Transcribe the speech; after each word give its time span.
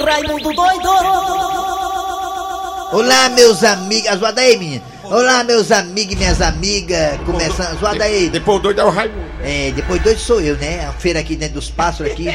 Raimundo 0.00 0.52
doido! 0.54 0.88
Olá, 2.92 3.28
meus 3.28 3.62
amigos. 3.62 4.18
Zoada 4.18 4.40
aí, 4.40 4.56
minha. 4.56 4.82
Olá, 5.04 5.44
meus 5.44 5.70
amigos 5.70 6.14
e 6.14 6.16
minhas 6.16 6.40
amigas. 6.40 7.20
Começando. 7.26 7.78
Zoada 7.78 8.04
aí. 8.04 8.30
Depois 8.30 8.62
doido 8.62 8.80
é 8.80 8.84
o 8.84 8.90
Raimundo. 8.90 9.22
É, 9.42 9.70
depois 9.74 10.02
doido 10.02 10.18
sou 10.18 10.40
eu, 10.40 10.56
né? 10.56 10.86
A 10.88 10.92
feira 10.92 11.20
aqui 11.20 11.36
dentro 11.36 11.56
dos 11.56 11.70
pássaros 11.70 12.12
aqui. 12.12 12.28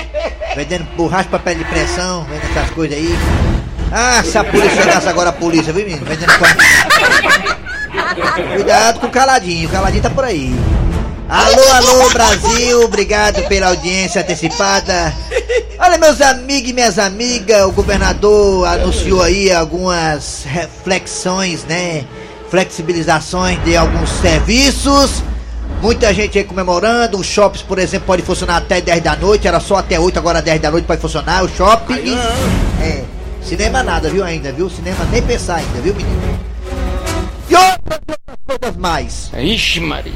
Vendendo 0.55 0.85
borracha, 0.95 1.29
papel 1.29 1.55
de 1.55 1.65
pressão, 1.65 2.23
vendendo 2.25 2.51
essas 2.55 2.69
coisas 2.71 2.97
aí. 2.97 3.17
Ah, 3.91 4.21
se 4.23 4.37
a 4.37 4.43
polícia 4.43 4.83
chegasse 4.83 5.07
agora 5.07 5.29
a 5.29 5.33
polícia, 5.33 5.73
viu, 5.73 5.85
menino? 5.85 6.05
Vendendo. 6.05 6.31
Cuidado 8.53 8.99
com 8.99 9.07
o 9.07 9.11
caladinho, 9.11 9.67
o 9.67 9.71
caladinho 9.71 10.03
tá 10.03 10.09
por 10.09 10.25
aí. 10.25 10.53
Alô, 11.29 11.71
alô, 11.73 12.09
Brasil, 12.11 12.81
obrigado 12.83 13.45
pela 13.47 13.67
audiência 13.67 14.21
antecipada. 14.21 15.13
Olha, 15.79 15.97
meus 15.97 16.19
amigos 16.21 16.69
e 16.71 16.73
minhas 16.73 16.97
amigas, 16.97 17.63
o 17.65 17.71
governador 17.71 18.67
anunciou 18.67 19.21
aí 19.21 19.51
algumas 19.51 20.43
reflexões, 20.43 21.63
né? 21.65 22.03
Flexibilizações 22.49 23.63
de 23.63 23.77
alguns 23.77 24.09
serviços. 24.09 25.23
Muita 25.79 26.11
gente 26.13 26.37
aí 26.37 26.43
comemorando. 26.43 27.19
Os 27.19 27.27
shoppings, 27.27 27.61
por 27.61 27.77
exemplo, 27.77 28.07
pode 28.07 28.23
funcionar 28.23 28.57
até 28.57 28.81
10 28.81 29.03
da 29.03 29.15
noite. 29.15 29.47
Era 29.47 29.59
só 29.59 29.75
até 29.75 29.99
8, 29.99 30.17
agora 30.17 30.41
10 30.41 30.59
da 30.61 30.71
noite 30.71 30.85
pode 30.85 30.99
funcionar. 30.99 31.43
O 31.43 31.49
shopping. 31.49 32.17
É. 32.81 33.03
Cinema 33.43 33.83
nada, 33.83 34.09
viu 34.09 34.23
ainda, 34.23 34.51
viu? 34.51 34.69
Cinema 34.69 35.05
nem 35.11 35.21
pensar 35.21 35.57
ainda, 35.57 35.79
viu, 35.79 35.93
menino? 35.93 36.39
E 37.49 37.55
outras 37.55 38.01
coisas 38.47 38.77
mais. 38.77 39.31
Ixi, 39.37 39.79
Maria. 39.79 40.13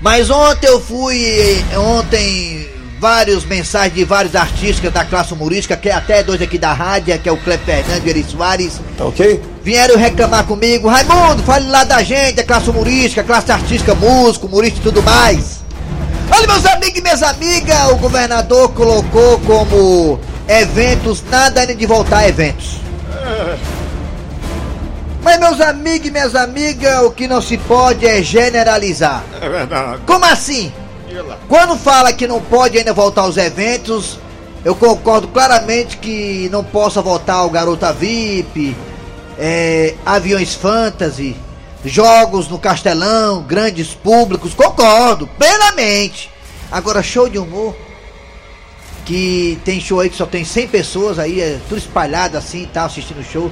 Mas 0.00 0.30
ontem 0.30 0.66
eu 0.66 0.80
fui, 0.80 1.64
ontem, 1.76 2.68
vários 2.98 3.44
mensagens 3.44 3.94
de 3.94 4.04
vários 4.04 4.34
artistas 4.34 4.92
da 4.92 5.04
classe 5.04 5.32
humorística, 5.32 5.76
que 5.76 5.88
é 5.88 5.92
até 5.92 6.22
dois 6.22 6.40
aqui 6.40 6.58
da 6.58 6.72
rádio, 6.72 7.18
que 7.18 7.28
é 7.28 7.32
o 7.32 7.36
Cleber 7.36 7.64
Fernandes 7.64 8.06
e 8.06 8.08
Eri 8.10 8.24
Soares, 8.24 8.80
Tá 8.96 9.04
ok? 9.04 9.42
vieram 9.62 9.96
reclamar 9.96 10.44
comigo, 10.44 10.88
Raimundo, 10.88 11.42
fale 11.42 11.68
lá 11.68 11.82
da 11.84 12.02
gente, 12.02 12.40
a 12.40 12.44
classe 12.44 12.70
humorística, 12.70 13.20
a 13.20 13.24
classe 13.24 13.50
artística, 13.50 13.94
músico, 13.94 14.46
humorista 14.46 14.78
e 14.78 14.82
tudo 14.82 15.02
mais. 15.02 15.60
Olha, 16.30 16.46
meus 16.46 16.64
amigos 16.66 16.98
e 16.98 17.02
minhas 17.02 17.22
amigas, 17.22 17.90
o 17.90 17.96
governador 17.96 18.72
colocou 18.72 19.38
como 19.40 20.20
eventos, 20.48 21.22
nada 21.30 21.60
ainda 21.60 21.74
de 21.74 21.86
voltar 21.86 22.18
a 22.18 22.28
eventos. 22.28 22.76
Mas, 25.22 25.40
meus 25.40 25.60
amigos 25.60 26.06
e 26.06 26.10
minhas 26.12 26.36
amigas, 26.36 27.02
o 27.02 27.10
que 27.10 27.26
não 27.26 27.42
se 27.42 27.58
pode 27.58 28.06
é 28.06 28.22
generalizar. 28.22 29.24
É 29.40 29.48
verdade. 29.48 29.98
Como 30.06 30.24
assim? 30.24 30.72
Quando 31.48 31.76
fala 31.76 32.12
que 32.12 32.26
não 32.26 32.40
pode 32.40 32.78
ainda 32.78 32.92
voltar 32.92 33.22
aos 33.22 33.36
eventos, 33.36 34.18
eu 34.64 34.74
concordo 34.74 35.28
claramente 35.28 35.96
que 35.98 36.48
não 36.50 36.64
possa 36.64 37.00
voltar 37.00 37.44
o 37.44 37.50
Garota 37.50 37.92
VIP, 37.92 38.76
é, 39.38 39.94
aviões 40.04 40.54
fantasy, 40.54 41.36
jogos 41.84 42.48
no 42.48 42.58
Castelão, 42.58 43.42
grandes 43.42 43.94
públicos, 43.94 44.54
concordo, 44.54 45.26
plenamente. 45.38 46.30
Agora, 46.70 47.02
show 47.02 47.28
de 47.28 47.38
humor, 47.38 47.76
que 49.04 49.58
tem 49.64 49.80
show 49.80 50.00
aí 50.00 50.10
que 50.10 50.16
só 50.16 50.26
tem 50.26 50.44
100 50.44 50.68
pessoas 50.68 51.18
aí, 51.18 51.40
é, 51.40 51.60
tudo 51.68 51.78
espalhado 51.78 52.36
assim 52.36 52.62
e 52.62 52.66
tal, 52.66 52.86
assistindo 52.86 53.20
o 53.20 53.24
show. 53.24 53.50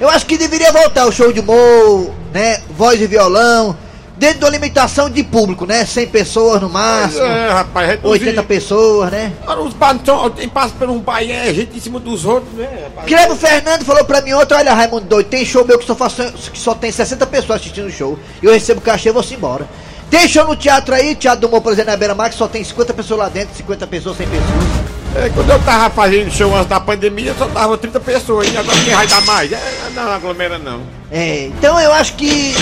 Eu 0.00 0.08
acho 0.08 0.26
que 0.26 0.38
deveria 0.38 0.72
voltar 0.72 1.06
o 1.06 1.12
show 1.12 1.32
de 1.32 1.40
humor, 1.40 2.12
né? 2.32 2.62
Voz 2.70 3.00
e 3.00 3.06
violão, 3.06 3.76
dentro 4.16 4.40
da 4.40 4.50
limitação 4.50 5.08
de 5.08 5.22
público, 5.22 5.66
né? 5.66 5.84
100 5.84 6.06
pessoas 6.08 6.60
no 6.60 6.68
máximo. 6.68 7.24
É, 7.24 7.50
rapaz, 7.50 7.88
reduzir. 7.88 8.08
80 8.08 8.42
pessoas, 8.44 9.10
né? 9.10 9.32
Agora 9.42 9.62
os 9.62 9.74
bancos 9.74 10.32
tem 10.36 10.48
passa 10.48 10.74
por 10.78 10.88
um 10.88 11.00
pai, 11.00 11.30
é 11.30 11.52
gente 11.52 11.76
em 11.76 11.80
cima 11.80 11.98
dos 11.98 12.24
outros, 12.24 12.52
né, 12.54 12.68
rapaz? 12.84 13.08
Cleber 13.08 13.36
Fernando 13.36 13.84
falou 13.84 14.04
pra 14.04 14.20
mim 14.20 14.32
ontem, 14.32 14.54
olha 14.54 14.74
Raimundo 14.74 15.06
doido, 15.06 15.28
tem 15.28 15.44
show 15.44 15.64
meu 15.64 15.78
que 15.78 15.86
só, 15.86 15.94
faço, 15.94 16.22
que 16.52 16.58
só 16.58 16.74
tem 16.74 16.92
60 16.92 17.26
pessoas 17.26 17.60
assistindo 17.60 17.86
o 17.86 17.90
show. 17.90 18.18
Eu 18.42 18.52
recebo 18.52 18.80
cachê 18.80 19.08
e 19.08 19.12
vou 19.12 19.24
embora. 19.30 19.66
Tem 20.10 20.28
show 20.28 20.44
no 20.44 20.54
teatro 20.54 20.94
aí, 20.94 21.14
Teatro 21.14 21.40
do 21.40 21.46
Humor, 21.46 21.62
por 21.62 21.72
exemplo, 21.72 21.90
na 21.90 21.96
Beira 21.96 22.14
Mar, 22.14 22.28
que 22.28 22.36
só 22.36 22.46
tem 22.46 22.62
50 22.62 22.92
pessoas 22.92 23.18
lá 23.18 23.28
dentro, 23.30 23.56
50 23.56 23.86
pessoas, 23.86 24.18
100 24.18 24.26
pessoas. 24.26 24.92
É, 25.14 25.30
quando 25.30 25.50
eu 25.50 25.58
tava 25.60 25.90
fazendo 25.90 26.30
show 26.30 26.54
antes 26.54 26.68
da 26.68 26.80
pandemia, 26.80 27.34
só 27.38 27.46
dava 27.46 27.76
30 27.78 28.00
pessoas, 28.00 28.48
e 28.48 28.56
agora 28.56 28.78
quem 28.78 28.94
vai 28.94 29.06
dar 29.06 29.22
mais? 29.22 29.52
É, 29.52 29.60
não, 29.94 30.10
aglomera 30.10 30.58
não. 30.58 30.80
É, 31.10 31.46
então 31.46 31.78
eu 31.80 31.92
acho 31.92 32.14
que 32.14 32.54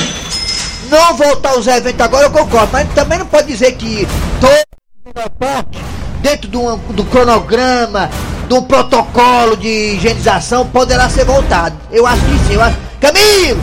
não 0.91 1.15
voltar 1.17 1.51
aos 1.51 1.67
eventos 1.67 2.01
agora 2.01 2.27
eu 2.27 2.31
concordo, 2.31 2.69
mas 2.73 2.89
também 2.95 3.19
não 3.19 3.27
pode 3.27 3.47
dizer 3.47 3.73
que 3.73 4.07
todo 4.41 4.71
dentro 6.21 6.49
de 6.49 6.57
um, 6.57 6.77
do 6.77 7.05
cronograma, 7.05 8.11
de 8.47 8.55
um 8.55 8.63
protocolo 8.63 9.57
de 9.57 9.95
higienização 9.97 10.67
poderá 10.67 11.09
ser 11.09 11.25
voltado. 11.25 11.77
Eu 11.91 12.07
acho 12.07 12.23
que 12.23 12.39
sim, 12.47 12.55
eu 12.55 12.63
acho. 12.63 12.77
Camilo! 13.01 13.61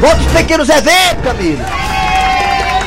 Volta 0.00 0.20
os 0.20 0.32
pequenos 0.32 0.68
eventos, 0.68 1.24
Camilo! 1.24 1.64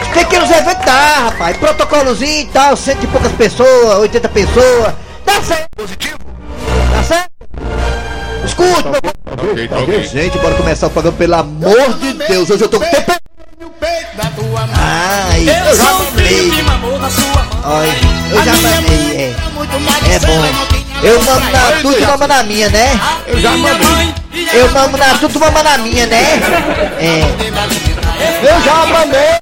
Os 0.01 0.07
pequenos 0.09 0.49
eventos 0.51 0.85
dá, 0.85 1.29
rapaz. 1.29 1.57
Protocolozinho 1.57 2.41
e 2.41 2.45
tal, 2.47 2.77
cento 2.77 3.03
e 3.03 3.07
poucas 3.07 3.31
pessoas, 3.31 3.99
80 3.99 4.29
pessoas. 4.29 4.93
Dá 5.25 5.41
certo. 5.41 5.67
Positivo. 5.75 6.17
Dá 6.91 7.03
certo? 7.03 7.31
Escute, 8.45 8.83
meu 8.83 9.51
Ok, 9.51 9.67
tá 9.67 9.79
ok. 9.79 10.03
Gente, 10.03 10.37
bora 10.37 10.55
começar 10.55 10.87
o 10.87 10.89
programa, 10.89 11.17
pelo 11.17 11.35
amor 11.35 11.93
de 11.95 12.13
Deus. 12.13 12.49
Hoje 12.49 12.63
eu 12.63 12.69
tô 12.69 12.79
com 12.79 12.85
tempo. 12.85 13.26
Ai, 14.77 15.45
eu 15.49 15.75
já 15.75 15.83
mamei. 15.93 16.51
Olha, 17.63 17.95
eu 18.31 18.43
já 18.43 18.53
mamei, 18.53 19.15
é. 19.15 19.35
É 20.15 20.19
bom. 20.19 20.45
Eu 21.03 21.21
mamo 21.23 21.51
na 21.51 21.71
tua, 21.81 21.93
tu 21.93 22.05
mama 22.07 22.27
na 22.27 22.43
minha, 22.43 22.69
né? 22.69 22.99
Eu 23.27 23.39
já 23.39 23.51
mamei. 23.51 24.13
Eu 24.53 24.71
mamo 24.71 24.97
na 24.97 25.13
tua, 25.15 25.29
tu 25.29 25.39
mama 25.39 25.63
na 25.63 25.77
minha, 25.77 26.05
né? 26.07 26.23
É. 26.99 27.21
Eu 28.41 28.61
já 28.63 28.85
mamei. 28.87 29.37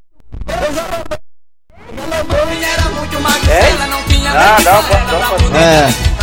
Ah, 4.38 4.58
não, 4.66 4.84
pode, 4.84 5.12
não, 5.12 5.22
pode. 5.30 5.58
É. 5.58 6.15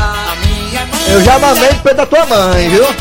Eu 1.09 1.23
já 1.23 1.39
mamei 1.39 1.69
no 1.73 1.81
pé 1.81 1.95
da 1.95 2.07
tua 2.07 2.27
mãe, 2.27 2.69
viu? 2.69 2.85
A 2.85 2.93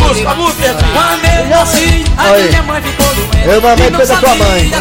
música, 0.00 0.30
a 0.30 0.34
música, 0.34 0.74
Quando 0.92 1.24
eu 1.24 1.46
nasci, 1.46 2.04
a 2.18 2.32
minha 2.38 2.62
mãe 2.62 2.82
ficou 2.82 3.06
doente. 3.14 3.48
Eu 3.48 3.60
mamei 3.62 3.90
no 3.90 3.98
pé 3.98 4.06
da 4.06 4.16
tua 4.16 4.34
mãe. 4.34 4.70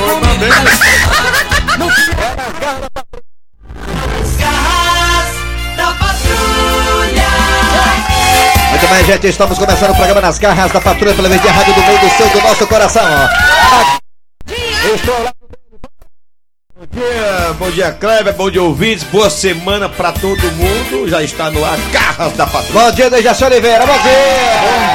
Garras 4.40 5.36
da 5.78 5.88
patrulha. 5.94 7.30
Muito 8.70 8.88
bem, 8.88 9.06
gente, 9.06 9.28
estamos 9.28 9.58
começando 9.58 9.92
o 9.92 9.96
programa 9.96 10.22
nas 10.22 10.38
garras 10.38 10.72
da 10.72 10.82
patrulha 10.82 11.14
pela 11.14 11.30
vez 11.30 11.42
de 11.42 11.48
rádio 11.48 11.74
do 11.74 11.82
meio 11.82 12.00
do 12.00 12.10
seu, 12.10 12.30
do 12.30 12.42
nosso 12.42 12.68
coração. 12.68 13.04
Estou 14.94 15.24
lá. 15.24 15.43
Bom 16.84 17.00
dia, 17.00 17.54
bom 17.58 17.72
dia, 17.72 17.92
Kleber, 17.94 18.34
bom 18.34 18.52
dia, 18.52 18.62
ouvintes, 18.62 19.06
boa 19.06 19.30
semana 19.30 19.88
pra 19.88 20.12
todo 20.12 20.42
mundo. 20.52 21.08
Já 21.08 21.24
está 21.24 21.50
no 21.50 21.64
ar, 21.64 21.78
Garras 21.94 22.34
da 22.34 22.46
Patrulha. 22.46 22.74
Bom 22.74 22.92
dia, 22.92 23.10
Dejaci 23.10 23.46
Oliveira, 23.46 23.86
bom 23.86 23.94
dia! 23.94 24.12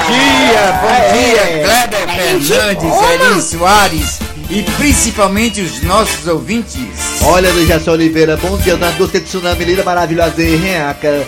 Bom 0.05 0.13
dia, 0.13 0.73
bom 0.83 0.99
dia, 1.15 1.65
Kleber 1.65 2.43
Fernandes, 2.43 3.01
Eri 3.01 3.41
Soares 3.43 4.19
e 4.51 4.63
principalmente 4.77 5.63
os 5.63 5.83
nossos 5.83 6.27
ouvintes. 6.27 7.23
Olha, 7.23 7.51
Dejaci 7.53 7.89
Oliveira, 7.89 8.37
bom 8.37 8.59
dia, 8.59 8.77
na 8.77 8.91
música 8.91 9.19
de 9.19 9.25
tsunami 9.25 9.65
linda, 9.65 9.83
maravilhosa 9.83 10.43
e 10.43 10.57
reaca. 10.57 11.27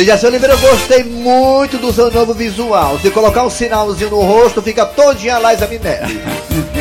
Dejaci 0.00 0.24
Oliveira, 0.24 0.54
eu 0.54 0.58
gostei 0.58 1.04
muito 1.04 1.76
do 1.76 1.92
seu 1.92 2.10
novo 2.10 2.32
visual. 2.32 2.98
Se 3.00 3.10
colocar 3.10 3.44
um 3.44 3.50
sinalzinho 3.50 4.08
no 4.08 4.22
rosto, 4.22 4.62
fica 4.62 4.86
todinha 4.86 5.36
a 5.36 5.52
Liza 5.52 5.66
Miné. 5.66 6.00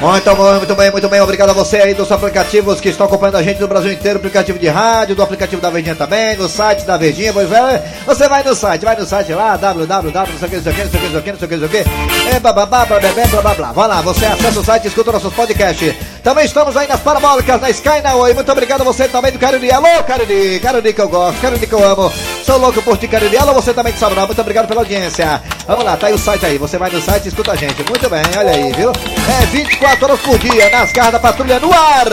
Muito 0.00 0.36
bom, 0.36 0.54
muito 0.54 0.74
bem, 0.74 0.90
muito 0.90 1.08
bem. 1.08 1.20
Obrigado 1.20 1.50
a 1.50 1.52
você 1.52 1.78
aí 1.78 1.94
dos 1.94 2.12
aplicativos 2.12 2.80
que 2.80 2.88
estão 2.90 3.06
acompanhando 3.06 3.36
a 3.36 3.42
gente 3.42 3.60
no 3.60 3.66
Brasil 3.66 3.92
inteiro, 3.92 4.18
aplicativo 4.18 4.58
de 4.58 4.68
rádio, 4.68 5.16
do 5.16 5.22
aplicativo 5.22 5.60
da 5.60 5.70
Verdinha 5.70 5.94
também, 5.94 6.36
no 6.36 6.48
site 6.48 6.84
da 6.84 6.96
Verdinha, 6.96 7.32
pois 7.32 7.50
é. 7.50 7.82
Você 8.06 8.28
vai 8.28 8.42
no 8.42 8.54
site, 8.54 8.84
vai 8.84 8.96
no 8.96 9.04
site 9.04 9.32
lá, 9.32 9.56
www, 9.56 9.86
não 9.86 10.38
sei 10.38 10.48
o 10.48 10.50
que, 10.50 10.56
não 10.56 10.62
sei 10.62 10.72
o 10.72 10.74
que, 10.74 10.84
não 10.84 10.90
sei 10.90 11.00
o 11.00 11.02
que, 11.02 11.06
não 11.06 11.10
sei 11.10 11.18
o 11.18 11.22
que, 11.22 11.30
não 11.30 11.38
sei 11.38 11.46
o 11.46 11.48
que, 11.48 11.56
não 11.56 11.68
sei 11.68 11.80
o 11.80 11.84
que. 11.84 12.36
É 12.36 12.40
bababá, 12.40 12.84
blá, 12.84 13.00
blá, 13.00 13.10
blá, 13.12 13.42
blá, 13.42 13.54
blá. 13.54 13.72
Vai 13.72 13.88
lá, 13.88 14.00
você 14.02 14.26
acessa 14.26 14.60
o 14.60 14.64
site 14.64 14.84
e 14.84 14.88
escuta 14.88 15.12
nossos 15.12 15.34
podcasts. 15.34 15.94
Também 16.26 16.44
estamos 16.44 16.76
aí 16.76 16.88
nas 16.88 16.98
parabólicas, 16.98 17.60
na 17.60 17.70
Sky, 17.70 18.02
na 18.02 18.16
Oi. 18.16 18.34
Muito 18.34 18.50
obrigado 18.50 18.80
a 18.80 18.84
você 18.84 19.06
também 19.06 19.30
do 19.30 19.38
Cariri. 19.38 19.70
Alô, 19.70 20.02
Cariri, 20.04 20.58
Cariri 20.58 20.92
que 20.92 21.00
eu 21.00 21.08
gosto, 21.08 21.40
Cariri 21.40 21.64
que 21.64 21.72
eu 21.72 21.88
amo. 21.88 22.12
Sou 22.44 22.58
louco 22.58 22.82
por 22.82 22.98
ti, 22.98 23.06
Cariri. 23.06 23.38
Alô, 23.38 23.54
você 23.54 23.72
também 23.72 23.92
de 23.92 24.00
Sabrão. 24.00 24.26
Muito 24.26 24.40
obrigado 24.40 24.66
pela 24.66 24.80
audiência. 24.80 25.40
Vamos 25.68 25.84
lá, 25.84 25.96
tá 25.96 26.08
aí 26.08 26.14
o 26.14 26.18
site 26.18 26.44
aí. 26.44 26.58
Você 26.58 26.78
vai 26.78 26.90
no 26.90 27.00
site 27.00 27.26
e 27.26 27.28
escuta 27.28 27.52
a 27.52 27.54
gente. 27.54 27.76
Muito 27.88 28.10
bem, 28.10 28.22
olha 28.36 28.50
aí, 28.50 28.72
viu? 28.72 28.90
É 28.90 29.46
24 29.46 30.04
horas 30.04 30.20
por 30.20 30.36
dia, 30.36 30.68
nas 30.68 30.90
garras 30.90 31.12
da 31.12 31.20
patrulha 31.20 31.60
no 31.60 31.72
ar. 31.72 32.08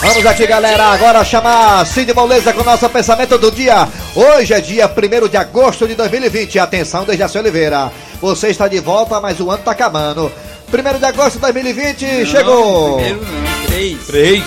Vamos 0.00 0.26
aqui, 0.26 0.44
galera, 0.44 0.86
agora 0.86 1.24
chamar 1.24 1.86
Cid 1.86 2.12
Moleza 2.14 2.52
com 2.52 2.62
o 2.62 2.64
nosso 2.64 2.88
pensamento 2.88 3.38
do 3.38 3.52
dia. 3.52 3.86
Hoje 4.16 4.54
é 4.54 4.60
dia 4.60 4.90
1 4.90 5.28
de 5.28 5.36
agosto 5.36 5.86
de 5.86 5.94
2020. 5.94 6.58
Atenção, 6.58 7.04
Dejaci 7.04 7.38
Oliveira. 7.38 7.92
Você 8.20 8.48
está 8.48 8.66
de 8.66 8.80
volta, 8.80 9.20
mas 9.20 9.38
o 9.38 9.48
ano 9.52 9.62
tá 9.62 9.70
acabando. 9.70 10.32
1 10.72 10.98
de 10.98 11.04
agosto 11.04 11.34
de 11.34 11.40
2020 11.40 12.26
chegou. 12.26 12.94
Primeiro 12.96 13.22
não, 13.24 13.66
três. 13.66 14.06
Três, 14.06 14.42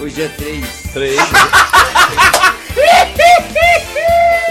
Hoje 0.00 0.22
é 0.22 0.28
três. 0.28 0.64
três. 0.92 1.16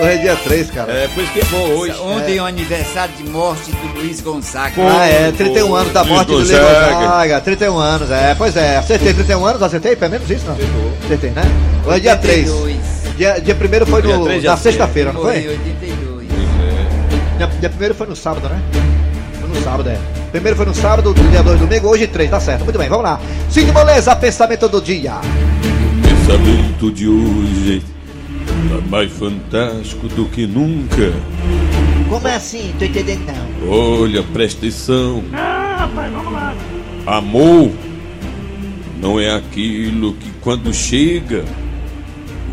Hoje 0.01 0.13
é 0.13 0.17
dia 0.17 0.35
3, 0.35 0.71
cara. 0.71 0.91
É, 0.91 1.07
por 1.09 1.23
isso 1.23 1.31
que 1.31 1.41
é 1.41 1.45
bom 1.45 1.63
hoje. 1.75 1.93
Ontem 1.99 2.37
é 2.37 2.41
o 2.41 2.45
aniversário 2.45 3.13
de 3.13 3.23
morte 3.29 3.71
do 3.71 3.99
Luiz 3.99 4.19
Gonzaga. 4.19 4.73
Ah, 4.77 5.05
é, 5.05 5.31
31 5.31 5.75
anos 5.75 5.93
da 5.93 6.01
Luiz 6.01 6.11
morte 6.11 6.27
do 6.29 6.33
Luiz 6.37 6.49
Gonzaga. 6.49 6.95
Gonzaga. 6.95 7.41
31 7.41 7.77
anos, 7.77 8.09
é, 8.09 8.33
pois 8.35 8.57
é. 8.57 8.77
Acertei 8.77 9.13
31 9.13 9.45
anos, 9.45 9.61
acertei? 9.61 9.95
Pelo 9.95 10.11
menos 10.11 10.27
isso, 10.27 10.45
não? 10.47 10.57
Acertei, 11.05 11.29
né? 11.29 11.43
Hoje 11.85 11.97
é 11.97 11.99
dia 11.99 12.15
3. 12.17 12.49
82. 12.49 13.15
Dia, 13.15 13.39
dia 13.41 13.53
primeiro 13.53 13.85
foi 13.85 14.01
Dia 14.01 14.17
no, 14.17 14.27
dia 14.27 14.49
na 14.49 14.57
sexta-feira, 14.57 15.13
não 15.13 15.21
Foi 15.21 15.39
foi? 15.39 15.51
82. 15.51 16.27
Dia, 17.37 17.47
dia 17.59 17.69
primeiro 17.69 17.93
foi 17.93 18.07
no 18.07 18.15
sábado, 18.15 18.49
né? 18.49 18.59
No 19.53 19.61
sábado, 19.63 19.89
é. 19.89 19.97
Primeiro 20.31 20.55
foi 20.57 20.65
no 20.65 20.73
sábado, 20.73 21.13
dia 21.29 21.43
2 21.43 21.59
domingo, 21.59 21.87
hoje 21.89 22.07
3, 22.07 22.29
tá 22.29 22.39
certo. 22.39 22.63
Muito 22.63 22.77
bem, 22.79 22.87
vamos 22.89 23.03
lá. 23.03 23.19
Cid 23.49 23.71
Moleza, 23.71 24.15
pensamento 24.15 24.67
do 24.69 24.81
dia. 24.81 25.13
pensamento 26.03 26.91
de 26.91 27.07
hoje 27.07 27.83
tá 28.69 28.87
mais 28.89 29.11
fantástico 29.11 30.07
do 30.09 30.25
que 30.25 30.47
nunca. 30.47 31.11
Como 32.09 32.27
assim? 32.27 32.73
Tô 32.79 32.85
entendendo 32.85 33.21
não. 33.27 33.69
Olha, 33.71 34.23
presta 34.23 34.59
atenção. 34.59 35.23
Amor 37.05 37.71
não 39.01 39.19
é 39.19 39.33
aquilo 39.33 40.13
que 40.13 40.31
quando 40.41 40.73
chega 40.73 41.43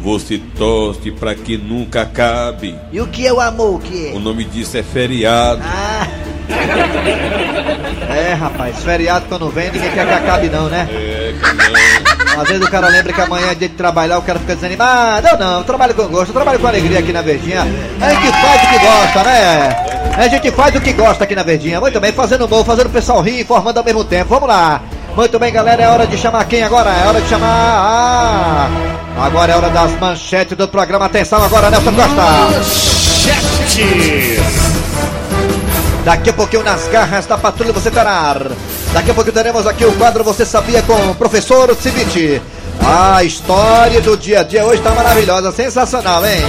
você 0.02 0.40
torce 0.56 1.10
pra 1.10 1.34
que 1.34 1.56
nunca 1.58 2.02
acabe. 2.02 2.74
E 2.92 3.00
o 3.00 3.06
que 3.08 3.26
é 3.26 3.32
o 3.32 3.40
amor? 3.40 3.74
O 3.74 3.78
que 3.80 4.12
O 4.14 4.16
é? 4.16 4.18
nome 4.18 4.44
disso 4.44 4.76
é 4.78 4.82
feriado. 4.82 5.60
Ah, 5.64 6.06
É, 8.10 8.34
rapaz, 8.34 8.82
feriado 8.82 9.26
quando 9.28 9.48
vem, 9.50 9.70
ninguém 9.70 9.90
quer 9.90 10.06
que 10.06 10.12
acabe 10.12 10.48
não, 10.48 10.68
né? 10.68 10.88
É. 10.90 11.34
Às 12.40 12.48
vezes 12.48 12.66
o 12.66 12.70
cara 12.70 12.88
lembra 12.88 13.12
que 13.12 13.20
amanhã 13.20 13.50
é 13.50 13.54
dia 13.54 13.68
de 13.68 13.74
trabalhar, 13.74 14.18
o 14.18 14.22
cara 14.22 14.38
fica 14.38 14.54
desanimado. 14.54 15.26
Eu 15.26 15.38
não, 15.38 15.58
eu 15.58 15.64
trabalho 15.64 15.94
com 15.94 16.06
gosto, 16.06 16.28
eu 16.28 16.34
trabalho 16.34 16.58
com 16.58 16.66
alegria 16.66 17.00
aqui 17.00 17.12
na 17.12 17.20
Verdinha. 17.22 17.62
A 18.00 18.10
gente 18.10 18.32
faz 18.32 18.62
o 18.62 18.68
que 18.68 18.78
gosta, 18.78 19.24
né? 19.24 19.76
A 20.16 20.28
gente 20.28 20.50
faz 20.52 20.74
o 20.74 20.80
que 20.80 20.92
gosta 20.92 21.24
aqui 21.24 21.34
na 21.34 21.42
Verdinha. 21.42 21.80
Muito 21.80 22.00
bem, 22.00 22.12
fazendo 22.12 22.46
humor, 22.46 22.64
fazendo 22.64 22.86
o 22.86 22.90
pessoal 22.90 23.20
rir, 23.20 23.40
informando 23.40 23.78
ao 23.78 23.84
mesmo 23.84 24.04
tempo. 24.04 24.30
Vamos 24.30 24.48
lá. 24.48 24.80
Muito 25.16 25.38
bem, 25.38 25.52
galera, 25.52 25.82
é 25.82 25.88
hora 25.88 26.06
de 26.06 26.16
chamar 26.16 26.44
quem 26.44 26.62
agora? 26.62 26.90
É 26.90 27.06
hora 27.08 27.20
de 27.20 27.28
chamar. 27.28 27.48
Ah, 27.48 28.68
agora 29.18 29.52
é 29.52 29.56
hora 29.56 29.70
das 29.70 29.98
manchetes 29.98 30.56
do 30.56 30.68
programa. 30.68 31.06
Atenção 31.06 31.42
agora, 31.42 31.70
Nelson 31.70 31.92
Costa. 31.92 32.22
Daqui 36.08 36.30
a 36.30 36.32
pouquinho 36.32 36.62
nas 36.62 36.88
garras 36.88 37.26
da 37.26 37.36
patrulha 37.36 37.70
você 37.70 37.90
terá. 37.90 38.34
Daqui 38.94 39.10
a 39.10 39.14
pouquinho 39.14 39.34
teremos 39.34 39.66
aqui 39.66 39.84
o 39.84 39.92
quadro 39.92 40.24
Você 40.24 40.42
Sabia 40.42 40.80
com 40.80 40.94
o 40.94 41.14
professor 41.14 41.76
Cibite. 41.76 42.40
A 42.82 43.22
história 43.22 44.00
do 44.00 44.16
dia 44.16 44.40
a 44.40 44.42
dia 44.42 44.64
hoje 44.64 44.78
está 44.78 44.92
maravilhosa, 44.92 45.52
sensacional, 45.52 46.24
hein? 46.24 46.40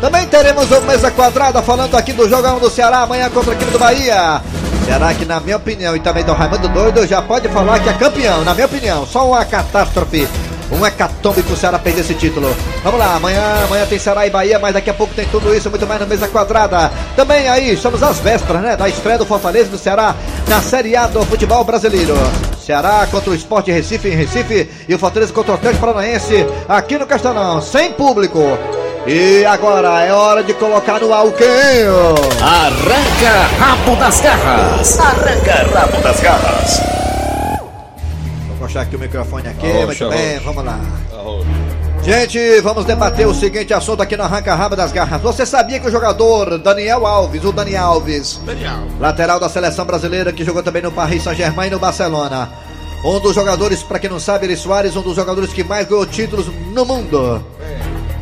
Também 0.00 0.24
teremos 0.28 0.70
o 0.70 0.80
Mesa 0.82 1.10
Quadrada 1.10 1.60
falando 1.62 1.96
aqui 1.96 2.12
do 2.12 2.28
jogão 2.28 2.60
do 2.60 2.70
Ceará 2.70 2.98
amanhã 2.98 3.28
contra 3.28 3.54
o 3.54 3.56
do 3.56 3.76
Bahia. 3.76 4.40
Ceará 4.84 5.12
que, 5.12 5.24
na 5.24 5.40
minha 5.40 5.56
opinião, 5.56 5.96
e 5.96 5.98
também 5.98 6.22
do 6.22 6.32
Raimundo 6.32 6.68
Doido, 6.68 7.04
já 7.04 7.20
pode 7.20 7.48
falar 7.48 7.80
que 7.80 7.88
é 7.88 7.94
campeão, 7.94 8.44
na 8.44 8.54
minha 8.54 8.66
opinião. 8.66 9.04
Só 9.04 9.26
uma 9.26 9.44
catástrofe. 9.44 10.28
Um 10.70 10.84
hecatombe 10.84 11.42
pro 11.42 11.56
Ceará 11.56 11.78
perder 11.78 12.02
esse 12.02 12.14
título. 12.14 12.54
Vamos 12.84 13.00
lá, 13.00 13.16
amanhã, 13.16 13.42
amanhã 13.64 13.86
tem 13.86 13.98
Ceará 13.98 14.26
e 14.26 14.30
Bahia, 14.30 14.58
mas 14.58 14.74
daqui 14.74 14.90
a 14.90 14.94
pouco 14.94 15.14
tem 15.14 15.26
tudo 15.26 15.54
isso, 15.54 15.70
muito 15.70 15.86
mais 15.86 16.00
na 16.00 16.06
mesa 16.06 16.28
quadrada. 16.28 16.90
Também 17.16 17.48
aí, 17.48 17.72
estamos 17.72 18.02
às 18.02 18.18
vésperas, 18.18 18.62
né? 18.62 18.76
Da 18.76 18.88
estreia 18.88 19.18
do 19.18 19.24
Fortaleza 19.26 19.66
e 19.66 19.70
do 19.70 19.78
Ceará 19.78 20.14
na 20.46 20.60
Série 20.60 20.94
A 20.94 21.06
do 21.06 21.24
futebol 21.24 21.64
brasileiro. 21.64 22.14
Ceará 22.64 23.06
contra 23.10 23.30
o 23.30 23.34
Esporte 23.34 23.70
Recife 23.70 24.08
em 24.08 24.16
Recife 24.16 24.68
e 24.86 24.94
o 24.94 24.98
Fortaleza 24.98 25.32
contra 25.32 25.52
o 25.52 25.54
Atlético 25.54 25.86
Paranaense 25.86 26.46
aqui 26.68 26.98
no 26.98 27.06
Castelão, 27.06 27.62
sem 27.62 27.92
público. 27.92 28.58
E 29.06 29.42
agora 29.46 30.04
é 30.04 30.12
hora 30.12 30.42
de 30.42 30.52
colocar 30.52 31.00
no 31.00 31.14
ar 31.14 31.24
o 31.24 31.32
quê? 31.32 31.46
Arranca 32.42 33.48
rabo 33.58 33.96
das 33.96 34.20
garras. 34.20 34.98
Arranca 34.98 35.66
rabo 35.72 36.02
das 36.02 36.20
garras. 36.20 36.97
Vou 38.58 38.66
puxar 38.66 38.82
aqui 38.82 38.96
o 38.96 38.98
microfone 38.98 39.48
aqui, 39.48 39.66
Arrocha, 39.70 40.06
muito 40.06 40.08
bem, 40.08 40.36
arrocha. 40.36 40.44
vamos 40.44 40.64
lá. 40.64 40.80
Gente, 42.02 42.60
vamos 42.60 42.84
debater 42.84 43.26
o 43.26 43.32
seguinte 43.34 43.72
assunto 43.72 44.02
aqui 44.02 44.16
no 44.16 44.24
Arranca 44.24 44.54
Raba 44.54 44.74
das 44.74 44.90
Garras. 44.90 45.20
Você 45.22 45.46
sabia 45.46 45.78
que 45.78 45.86
o 45.86 45.90
jogador 45.90 46.58
Daniel 46.58 47.06
Alves, 47.06 47.44
o 47.44 47.52
Dani 47.52 47.76
Alves, 47.76 48.40
lateral 48.98 49.38
da 49.38 49.48
seleção 49.48 49.84
brasileira 49.84 50.32
que 50.32 50.44
jogou 50.44 50.62
também 50.62 50.82
no 50.82 50.90
Paris 50.90 51.22
Saint-Germain 51.22 51.68
e 51.68 51.70
no 51.70 51.78
Barcelona, 51.78 52.50
um 53.04 53.20
dos 53.20 53.34
jogadores, 53.34 53.82
para 53.82 54.00
quem 54.00 54.10
não 54.10 54.18
sabe, 54.18 54.46
Eri 54.46 54.56
Soares, 54.56 54.96
um 54.96 55.02
dos 55.02 55.14
jogadores 55.14 55.52
que 55.52 55.62
mais 55.62 55.86
ganhou 55.86 56.04
títulos 56.04 56.46
no 56.72 56.84
mundo. 56.84 57.44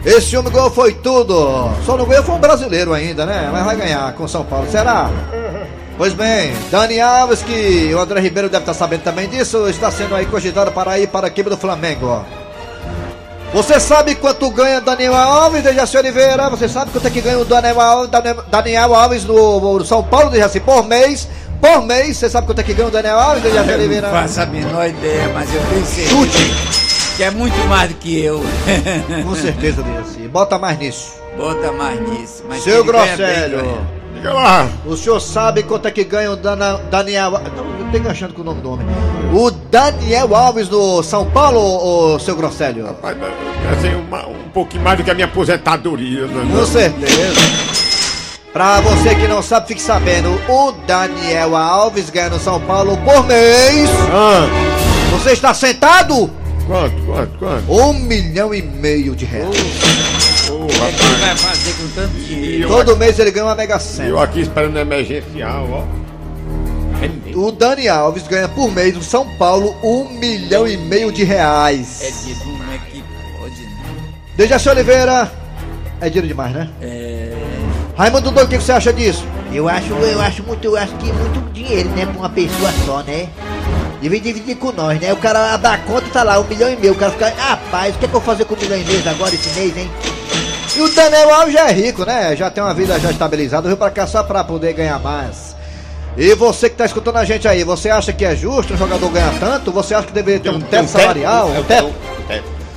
Esse 0.05 0.37
homem 0.37 0.53
ganhou 0.53 0.71
foi 0.71 0.93
tudo. 0.93 1.71
Só 1.85 1.97
não 1.97 2.05
ganhou 2.05 2.23
foi 2.23 2.35
um 2.35 2.41
brasileiro 2.41 2.93
ainda, 2.93 3.25
né? 3.25 3.49
Mas 3.51 3.65
vai 3.65 3.77
ganhar 3.77 4.13
com 4.13 4.29
São 4.29 4.45
Paulo. 4.45 4.71
Será? 4.71 5.11
Pois 5.97 6.13
bem, 6.13 6.53
Dani 6.71 7.01
Alves, 7.01 7.43
que 7.43 7.91
o 7.95 7.99
André 7.99 8.21
Ribeiro 8.21 8.49
deve 8.51 8.63
estar 8.63 8.75
sabendo 8.75 9.03
também 9.03 9.29
disso, 9.29 9.67
está 9.69 9.91
sendo 9.91 10.15
aí 10.15 10.27
cogitado 10.27 10.71
para 10.71 10.99
ir 10.99 11.09
para 11.09 11.27
a 11.27 11.29
equipe 11.29 11.49
do 11.49 11.57
Flamengo. 11.57 12.23
Você 13.55 13.81
sabe 13.81 14.15
quanto 14.17 14.51
ganha 14.51 14.81
Daniel 14.81 15.15
Alves, 15.17 15.63
Dejaci 15.63 15.97
Oliveira? 15.97 16.51
Você 16.51 16.69
sabe 16.69 16.91
quanto 16.91 17.07
é 17.07 17.11
que 17.11 17.23
ganha 17.23 17.39
o 17.39 17.45
Daniel 17.47 17.81
Alves, 17.81 18.11
Daniel- 18.11 18.45
Alves 18.95 19.25
no, 19.25 19.79
no 19.79 19.85
São 19.87 20.03
Paulo, 20.03 20.29
Dejaci? 20.31 20.61
Por 20.61 20.85
mês? 20.87 21.27
Por 21.61 21.81
mês, 21.87 22.19
você 22.19 22.29
sabe 22.29 22.47
quanto 22.47 22.59
é 22.59 22.63
que 22.63 22.75
ganha 22.75 22.89
o 22.89 22.91
Daniel 22.91 23.19
Alves, 23.19 23.43
Dejaci 23.43 23.71
Oliveira? 23.73 24.09
não 24.09 24.15
faço 24.21 24.41
a 24.43 24.47
menor 24.47 24.87
ideia, 24.89 25.31
mas 25.33 25.49
eu 25.55 25.63
certeza 25.87 26.09
Chute! 26.11 26.55
que 27.17 27.23
é 27.25 27.31
muito 27.31 27.57
mais 27.69 27.89
do 27.89 27.95
que 27.95 28.23
eu. 28.23 28.45
Com 29.25 29.35
certeza, 29.35 29.83
Dejaci. 29.83 30.29
Bota 30.29 30.59
mais 30.59 30.79
nisso. 30.79 31.15
Bota 31.39 31.73
mais 31.73 31.99
nisso. 32.11 32.45
Mas 32.47 32.63
Seu 32.63 32.85
Grosselho. 32.85 33.79
Diga 34.17 34.33
lá. 34.33 34.69
o 34.85 34.97
senhor 34.97 35.21
sabe 35.21 35.63
quanto 35.63 35.87
é 35.87 35.91
que 35.91 36.03
ganha 36.05 36.31
o 36.33 36.37
Dana- 36.37 36.81
Daniel 36.91 37.33
Não, 37.33 37.91
tenho 37.93 38.11
achando 38.11 38.35
com 38.35 38.43
o 38.43 38.45
nome 38.45 38.61
do 38.63 38.73
homem. 38.73 38.87
O 39.33 39.51
Daniel 39.51 40.35
Alves 40.35 40.69
do 40.69 41.03
São 41.03 41.27
Paulo, 41.31 42.15
o 42.15 42.19
seu 42.19 42.35
Grosselho? 42.35 42.87
Rapaz, 42.87 43.17
assim, 43.79 43.95
uma- 43.95 44.27
um 44.27 44.49
pouquinho 44.53 44.83
mais 44.83 44.99
do 44.99 45.05
que 45.05 45.11
a 45.11 45.15
minha 45.15 45.27
aposentadoria. 45.27 46.27
Né? 46.27 46.47
Com 46.59 46.67
certeza. 46.67 47.41
Pra 48.53 48.81
você 48.81 49.15
que 49.15 49.29
não 49.29 49.43
sabe, 49.43 49.69
fique 49.69 49.83
sabendo. 49.83 50.31
O 50.49 50.73
Daniel 50.87 51.55
Alves 51.55 52.09
ganha 52.09 52.31
no 52.31 52.41
São 52.41 52.59
Paulo 52.61 52.97
por 53.05 53.27
mês. 53.27 53.91
Ah, 54.13 54.47
Você 55.13 55.33
está 55.33 55.53
sentado? 55.55 56.31
quanto, 56.67 56.97
quanto, 57.05 57.39
quanto? 57.39 57.71
Um 57.73 57.93
milhão 57.93 58.53
e 58.55 58.61
meio 58.63 59.15
de 59.15 59.25
reais. 59.25 59.55
Ô, 60.51 60.65
O 60.65 60.67
que 60.67 60.75
é 60.83 60.93
que 60.93 61.05
ele 61.05 61.17
vai 61.17 61.37
fazer 61.37 61.73
com 61.75 61.89
tanto 61.95 62.15
dinheiro? 62.15 62.63
eu, 62.65 62.69
Todo 62.69 62.97
mês 62.97 63.19
ele 63.19 63.31
ganha 63.31 63.47
uma 63.47 63.55
Mega 63.55 63.75
eu 63.75 63.81
Sena. 63.81 64.23
aqui 64.23 64.41
esperando 64.41 64.79
emergencial, 64.79 65.69
ó. 65.71 66.07
Rendeu. 67.01 67.39
O 67.45 67.53
Dani 67.53 67.89
Alves 67.89 68.27
ganha 68.27 68.49
por 68.49 68.71
mês 68.73 68.95
no 68.95 69.03
São 69.03 69.29
Paulo 69.37 69.75
um 69.83 70.09
milhão 70.19 70.67
e 70.67 70.77
meio 70.77 71.13
de 71.13 71.23
É 71.23 71.27
reais. 71.27 72.25
de 72.25 72.35
como 72.37 72.63
é 72.73 72.79
que 72.91 73.03
pode, 73.39 73.63
né? 73.63 73.85
Dejaci 74.37 74.69
Oliveira. 74.71 75.31
É 76.01 76.07
dinheiro 76.09 76.29
demais, 76.29 76.53
né? 76.55 76.69
É. 76.81 77.33
Raimundo 77.97 78.31
Doido, 78.31 78.47
o 78.47 78.49
que 78.51 78.59
você 78.61 78.73
acha 78.73 78.93
disso? 78.93 79.25
eu 79.53 79.69
acho, 79.69 79.93
eu 79.95 80.21
acho 80.21 80.43
muito, 80.43 80.65
eu 80.67 80.77
acho 80.77 80.93
que 80.97 81.07
muito 81.13 81.53
dinheiro, 81.53 81.89
né, 81.91 82.05
pra 82.05 82.19
uma 82.19 82.29
pessoa 82.29 82.71
só, 82.85 83.03
né? 83.03 83.29
Devia 84.03 84.21
dividir 84.21 84.57
com 84.57 84.71
nós, 84.73 85.01
né? 85.01 85.11
O 85.13 85.17
cara 85.17 85.55
abre 85.55 85.69
a 85.69 85.79
conta 85.79 86.07
e 86.07 86.11
tá 86.11 86.23
lá, 86.23 86.39
um 86.39 86.45
milhão 86.45 86.71
e 86.71 86.77
meio. 86.77 86.93
O 86.93 86.97
cara 86.97 87.11
fica, 87.13 87.31
rapaz, 87.31 87.95
o 87.95 87.99
que, 87.99 88.05
é 88.05 88.09
que 88.09 88.15
eu 88.15 88.21
vou 88.21 88.21
fazer 88.21 88.45
com 88.45 88.55
um 88.55 88.59
milhão 88.59 88.79
e 88.79 88.85
meio 88.85 89.09
agora 89.09 89.35
esse 89.35 89.49
mês, 89.59 89.75
hein? 89.77 89.91
E 90.77 90.81
o 90.81 90.95
Daniel 90.95 91.33
Alves 91.33 91.55
já 91.55 91.71
é 91.71 91.73
rico, 91.73 92.05
né? 92.05 92.37
Já 92.37 92.51
tem 92.51 92.63
uma 92.63 92.75
vida 92.75 93.01
já 93.01 93.11
estabilizada, 93.11 93.67
veio 93.67 93.79
pra 93.79 93.91
cá 93.91 94.07
só 94.07 94.23
pra 94.23 94.45
poder 94.45 94.75
ganhar 94.75 94.99
mais. 94.99 95.57
E 96.19 96.35
você 96.35 96.69
que 96.69 96.77
tá 96.77 96.85
escutando 96.85 97.17
a 97.17 97.25
gente 97.25 97.49
aí, 97.49 97.65
você 97.65 97.89
acha 97.89 98.13
que 98.13 98.25
é 98.25 98.37
justo 98.37 98.75
um 98.75 98.77
jogador 98.77 99.09
ganhar 99.11 99.33
tanto? 99.41 99.73
Você 99.73 99.95
acha 99.95 100.07
que 100.07 100.13
deveria 100.13 100.41
ter 100.41 100.51
um 100.51 100.61
teto 100.61 100.89
salarial? 100.89 101.49
Um 101.49 101.65
teto? 101.65 101.95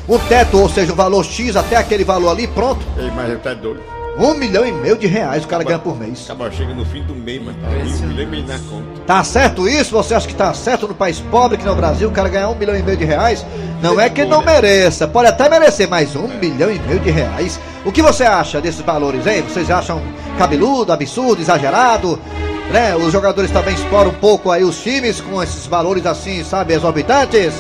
Um 0.07 0.17
teto, 0.17 0.59
ou 0.59 0.69
seja, 0.69 0.93
um 0.93 0.95
valor 0.95 1.25
X 1.25 1.57
até 1.57 1.75
aquele 1.75 2.05
valor 2.05 2.29
ali, 2.29 2.47
pronto. 2.47 2.85
Ei, 2.97 3.11
mas 3.11 3.29
eu 3.29 3.35
até 3.35 3.53
doido. 3.53 3.98
Um 4.19 4.33
milhão 4.33 4.65
e 4.65 4.71
meio 4.73 4.97
de 4.97 5.07
reais 5.07 5.45
o 5.45 5.47
cara 5.47 5.63
ganha 5.63 5.79
por 5.79 5.97
mês. 5.97 6.25
Acaba 6.25 6.51
chega 6.51 6.73
no 6.73 6.83
fim 6.83 7.01
do 7.03 7.15
mês, 7.15 7.41
mas 7.41 7.55
tá 7.55 7.69
na 8.53 8.59
conta. 8.59 9.01
Tá 9.07 9.23
certo 9.23 9.65
isso? 9.65 9.91
Você 9.91 10.13
acha 10.13 10.27
que 10.27 10.35
tá 10.35 10.53
certo 10.53 10.89
no 10.89 10.93
país 10.93 11.21
pobre 11.21 11.57
que 11.57 11.63
no 11.63 11.73
Brasil 11.73 12.09
o 12.09 12.11
cara 12.11 12.27
ganhar 12.27 12.49
um 12.49 12.55
milhão 12.55 12.75
e 12.75 12.83
meio 12.83 12.97
de 12.97 13.05
reais? 13.05 13.45
Não 13.81 13.97
é 13.97 14.09
que 14.09 14.25
não 14.25 14.43
mereça, 14.43 15.07
pode 15.07 15.29
até 15.29 15.47
merecer, 15.47 15.87
mas 15.87 16.17
um 16.17 16.27
milhão 16.27 16.69
e 16.69 16.77
meio 16.79 16.99
de 16.99 17.09
reais. 17.09 17.57
O 17.85 17.93
que 17.93 18.01
você 18.01 18.25
acha 18.25 18.59
desses 18.59 18.81
valores, 18.81 19.25
hein? 19.25 19.41
Vocês 19.41 19.71
acham 19.71 20.01
cabeludo, 20.37 20.91
absurdo, 20.91 21.41
exagerado? 21.41 22.19
Né? 22.73 22.93
Os 22.97 23.13
jogadores 23.13 23.49
também 23.51 23.73
exploram 23.73 24.09
um 24.09 24.15
pouco 24.15 24.51
aí 24.51 24.65
os 24.65 24.83
times 24.83 25.21
com 25.21 25.41
esses 25.41 25.65
valores 25.65 26.05
assim, 26.05 26.43
sabe, 26.43 26.73
exorbitantes? 26.73 27.53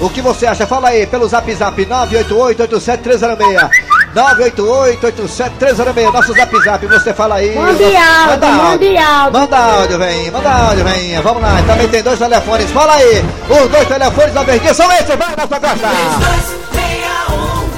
O 0.00 0.10
que 0.10 0.20
você 0.20 0.46
acha? 0.46 0.66
Fala 0.66 0.88
aí 0.88 1.06
pelo 1.06 1.28
zap 1.28 1.54
zap 1.54 1.86
988-87306. 1.86 3.70
988-87306. 4.14 6.12
Nosso 6.12 6.32
zap 6.34 6.58
zap, 6.64 6.86
você 6.86 7.14
fala 7.14 7.36
aí. 7.36 7.54
Mande 7.54 7.84
áudio, 7.84 8.30
Manda 8.30 8.46
mande 8.48 8.96
áudio. 8.96 9.40
Manda 9.40 9.56
áudio, 9.56 9.98
vem, 9.98 10.30
manda 10.30 10.50
áudio, 10.50 10.84
vem. 10.84 11.20
Vamos 11.20 11.42
lá, 11.42 11.62
também 11.66 11.88
tem 11.88 12.02
dois 12.02 12.18
telefones. 12.18 12.70
Fala 12.70 12.94
aí, 12.94 13.24
os 13.48 13.68
dois 13.68 13.86
telefones 13.86 14.34
da 14.34 14.42
verdinha 14.42 14.74
são 14.74 14.90
esses, 14.92 15.06
vai 15.06 15.36
na 15.36 15.46
sua 15.46 15.60
costa. 15.60 15.88
3261 15.88 17.70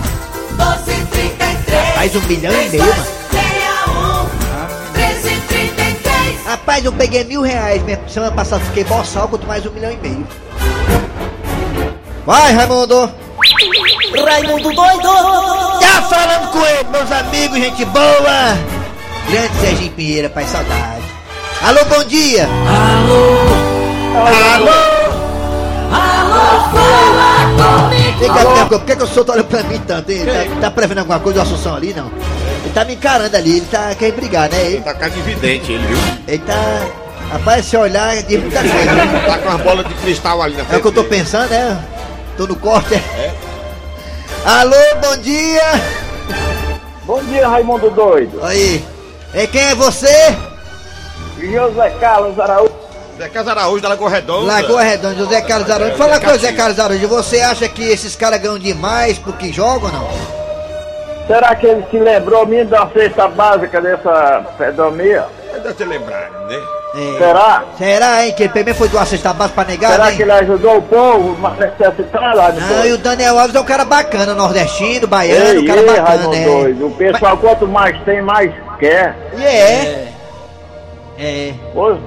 1233 0.57 1.95
Faz 1.95 2.17
um 2.17 2.21
milhão 2.21 2.53
e 2.53 2.69
meio, 2.69 2.87
mano. 2.87 3.23
Rapaz, 6.47 6.85
eu 6.85 6.93
peguei 6.93 7.25
mil 7.25 7.41
reais 7.41 7.83
mesmo. 7.83 8.09
Semana 8.09 8.33
passada 8.33 8.63
fiquei 8.67 8.85
boçal, 8.85 9.27
quanto 9.29 9.47
mais 9.47 9.65
um 9.65 9.71
milhão 9.71 9.91
e 9.91 9.97
meio. 9.97 10.27
Vai, 12.27 12.53
Raimundo! 12.53 13.11
Raimundo 14.27 14.73
doido! 14.75 15.72
Tá 15.83 16.03
falando 16.03 16.51
com 16.51 16.65
ele, 16.67 16.89
meus 16.91 17.11
amigos, 17.13 17.59
gente 17.59 17.85
boa! 17.87 18.57
Grande 19.29 19.55
Serginho 19.61 19.93
Pinheira, 19.93 20.29
pai, 20.31 20.45
saudade. 20.47 21.03
Alô, 21.63 21.85
bom 21.87 22.05
dia! 22.05 22.49
Vem 28.19 28.29
cá, 28.29 28.35
vem 28.45 28.55
cá, 28.55 28.67
por 28.67 28.81
que, 28.85 28.97
que 28.97 29.03
o 29.03 29.07
senhor 29.07 29.25
tá 29.25 29.33
olhando 29.33 29.47
pra 29.47 29.63
mim 29.65 29.81
tanto, 29.87 30.11
hein? 30.13 30.25
Tá, 30.25 30.61
tá 30.63 30.71
prevendo 30.71 30.99
alguma 30.99 31.19
coisa 31.19 31.41
do 31.41 31.43
Assunção 31.43 31.75
ali, 31.77 31.93
não? 31.95 32.11
Ele 32.65 32.73
tá 32.75 32.85
me 32.85 32.95
encarando 32.95 33.37
ali, 33.37 33.57
ele 33.59 33.67
tá 33.71 33.95
querendo 33.95 34.17
brigar, 34.17 34.49
né? 34.51 34.65
Ele, 34.65 34.81
Tá 34.81 34.95
cara 34.95 35.11
de 35.11 35.21
vidente, 35.23 35.73
ele 35.73 35.87
viu? 35.87 35.99
ele 36.29 36.39
tá. 36.39 36.81
Rapaz, 37.33 37.65
se 37.65 37.77
olhar, 37.77 38.15
diz 38.23 38.41
muita 38.41 38.61
coisa. 38.61 38.93
né? 38.93 39.25
Tá 39.27 39.39
com 39.39 39.49
as 39.49 39.61
bolas 39.63 39.87
de 39.89 39.95
cristal 39.95 40.43
ali 40.43 40.55
na 40.57 40.65
frente. 40.65 40.75
É 40.75 40.79
o 40.79 40.81
que 40.83 40.89
eu 40.89 40.93
tô 40.93 41.05
pensando, 41.05 41.49
né? 41.51 41.79
Tô 42.37 42.47
no 42.47 42.57
corte, 42.57 42.95
é? 42.95 43.33
Alô, 44.45 44.77
bom 45.01 45.17
dia! 45.19 45.63
Bom 47.05 47.23
dia, 47.25 47.47
Raimundo 47.47 47.91
Doido. 47.91 48.45
Aí. 48.45 48.85
E 49.35 49.47
quem 49.47 49.63
é 49.63 49.75
você? 49.75 50.37
José 51.39 51.91
Carlos 52.01 52.39
Araújo. 52.41 52.73
Zé 53.19 53.29
Casa 53.29 53.53
Araújo 53.53 53.81
da 53.81 53.91
Lagoa 53.91 54.11
Redonda. 54.11 54.53
Lagoa 54.53 54.83
Redonda, 54.83 55.15
José 55.15 55.41
Carlos 55.43 55.71
Araújo. 55.71 55.97
Fala 55.97 56.15
uma 56.15 56.21
coisa, 56.21 56.39
José 56.39 56.53
Carlos 56.53 56.81
Araújo. 56.81 57.09
Você 57.09 57.41
acha 57.41 57.69
que 57.69 57.85
esses 57.85 58.17
caras 58.17 58.41
ganham 58.41 58.59
demais 58.59 59.17
porque 59.17 59.53
jogam 59.53 59.91
ou 59.91 59.93
não? 59.93 60.09
Será 61.29 61.55
que 61.55 61.67
ele 61.67 61.87
se 61.89 61.99
lembrou 61.99 62.45
mesmo 62.45 62.71
da 62.71 62.89
cesta 62.89 63.29
básica 63.29 63.81
dessa 63.81 64.45
pedomia? 64.59 65.25
Deve 65.53 65.75
ter 65.75 65.85
lembrado, 65.85 66.49
né? 66.49 66.61
É. 66.95 67.19
Será? 67.19 67.65
Será, 67.79 68.27
hein? 68.27 68.33
Que 68.35 68.43
ele 68.43 68.53
primeiro 68.53 68.79
foi 68.79 68.89
doar 68.89 69.07
cesta 69.07 69.33
básica 69.33 69.63
pra 69.63 69.73
negar, 69.73 69.93
Será 69.93 70.11
hein? 70.11 70.17
que 70.17 70.23
ele 70.23 70.33
ajudou 70.33 70.77
o 70.77 70.83
povo 70.83 71.47
a 71.47 71.51
necessitar 71.53 72.35
lá 72.37 72.53
Não, 72.53 72.59
e 72.59 72.61
depois? 72.61 72.95
o 72.95 72.99
Daniel 72.99 73.39
Alves 73.39 73.55
é 73.57 73.61
um 73.61 73.65
cara 73.65 73.85
bacana, 73.87 74.35
nordestino, 74.35 75.07
baiano, 75.07 75.61
um 75.61 75.63
Ei, 75.63 75.67
cara 75.67 75.81
ei, 75.81 75.87
bacana, 75.87 76.09
Raimundo 76.09 76.31
né? 76.37 76.45
Doido. 76.45 76.87
O 76.87 76.91
pessoal, 76.91 77.37
quanto 77.39 77.67
mais 77.67 77.99
tem, 78.03 78.21
mais 78.21 78.53
quer. 78.79 79.17
E 79.39 79.43
é. 79.43 80.09
É. 81.19 81.55
Pois, 81.73 81.99